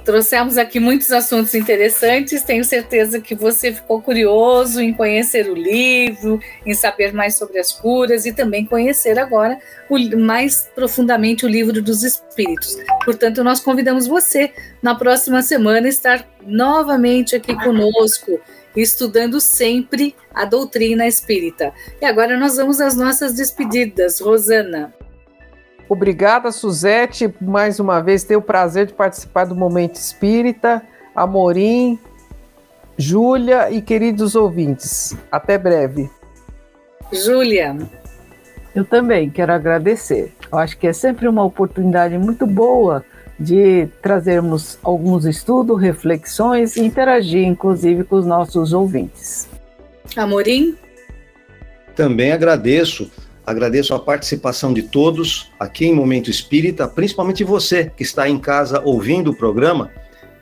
Trouxemos 0.03 0.57
aqui 0.57 0.79
muitos 0.79 1.11
assuntos 1.11 1.53
interessantes. 1.53 2.41
Tenho 2.41 2.63
certeza 2.63 3.21
que 3.21 3.35
você 3.35 3.71
ficou 3.71 4.01
curioso 4.01 4.81
em 4.81 4.91
conhecer 4.91 5.47
o 5.47 5.53
livro, 5.53 6.39
em 6.65 6.73
saber 6.73 7.13
mais 7.13 7.35
sobre 7.35 7.59
as 7.59 7.71
curas 7.71 8.25
e 8.25 8.33
também 8.33 8.65
conhecer 8.65 9.19
agora 9.19 9.59
o, 9.87 10.17
mais 10.17 10.67
profundamente 10.73 11.45
o 11.45 11.49
livro 11.49 11.81
dos 11.81 12.03
Espíritos. 12.03 12.77
Portanto, 13.05 13.43
nós 13.43 13.59
convidamos 13.59 14.07
você 14.07 14.51
na 14.81 14.95
próxima 14.95 15.43
semana 15.43 15.87
estar 15.87 16.27
novamente 16.41 17.35
aqui 17.35 17.53
conosco, 17.55 18.39
estudando 18.75 19.39
sempre 19.39 20.15
a 20.33 20.45
doutrina 20.45 21.05
espírita. 21.05 21.71
E 22.01 22.05
agora 22.05 22.39
nós 22.39 22.57
vamos 22.57 22.81
às 22.81 22.95
nossas 22.95 23.33
despedidas. 23.33 24.19
Rosana. 24.19 24.91
Obrigada, 25.91 26.53
Suzete, 26.53 27.29
mais 27.41 27.77
uma 27.77 27.99
vez 27.99 28.23
ter 28.23 28.37
o 28.37 28.41
prazer 28.41 28.85
de 28.85 28.93
participar 28.93 29.43
do 29.43 29.53
Momento 29.53 29.95
Espírita. 29.95 30.81
Amorim, 31.13 31.99
Júlia 32.97 33.69
e 33.69 33.81
queridos 33.81 34.33
ouvintes. 34.33 35.17
Até 35.29 35.57
breve. 35.57 36.09
Júlia. 37.11 37.77
Eu 38.73 38.85
também 38.85 39.29
quero 39.29 39.51
agradecer. 39.51 40.33
Eu 40.49 40.59
acho 40.59 40.77
que 40.77 40.87
é 40.87 40.93
sempre 40.93 41.27
uma 41.27 41.43
oportunidade 41.43 42.17
muito 42.17 42.47
boa 42.47 43.03
de 43.37 43.89
trazermos 44.01 44.79
alguns 44.81 45.25
estudos, 45.25 45.77
reflexões 45.77 46.77
e 46.77 46.85
interagir, 46.85 47.45
inclusive, 47.45 48.05
com 48.05 48.15
os 48.15 48.25
nossos 48.25 48.71
ouvintes. 48.71 49.49
Amorim? 50.15 50.73
Também 51.97 52.31
agradeço 52.31 53.11
Agradeço 53.51 53.93
a 53.93 53.99
participação 53.99 54.73
de 54.73 54.83
todos 54.83 55.51
aqui 55.59 55.85
em 55.85 55.93
Momento 55.93 56.31
Espírita, 56.31 56.87
principalmente 56.87 57.43
você 57.43 57.91
que 57.97 58.01
está 58.01 58.29
em 58.29 58.39
casa 58.39 58.81
ouvindo 58.85 59.31
o 59.31 59.35
programa 59.35 59.91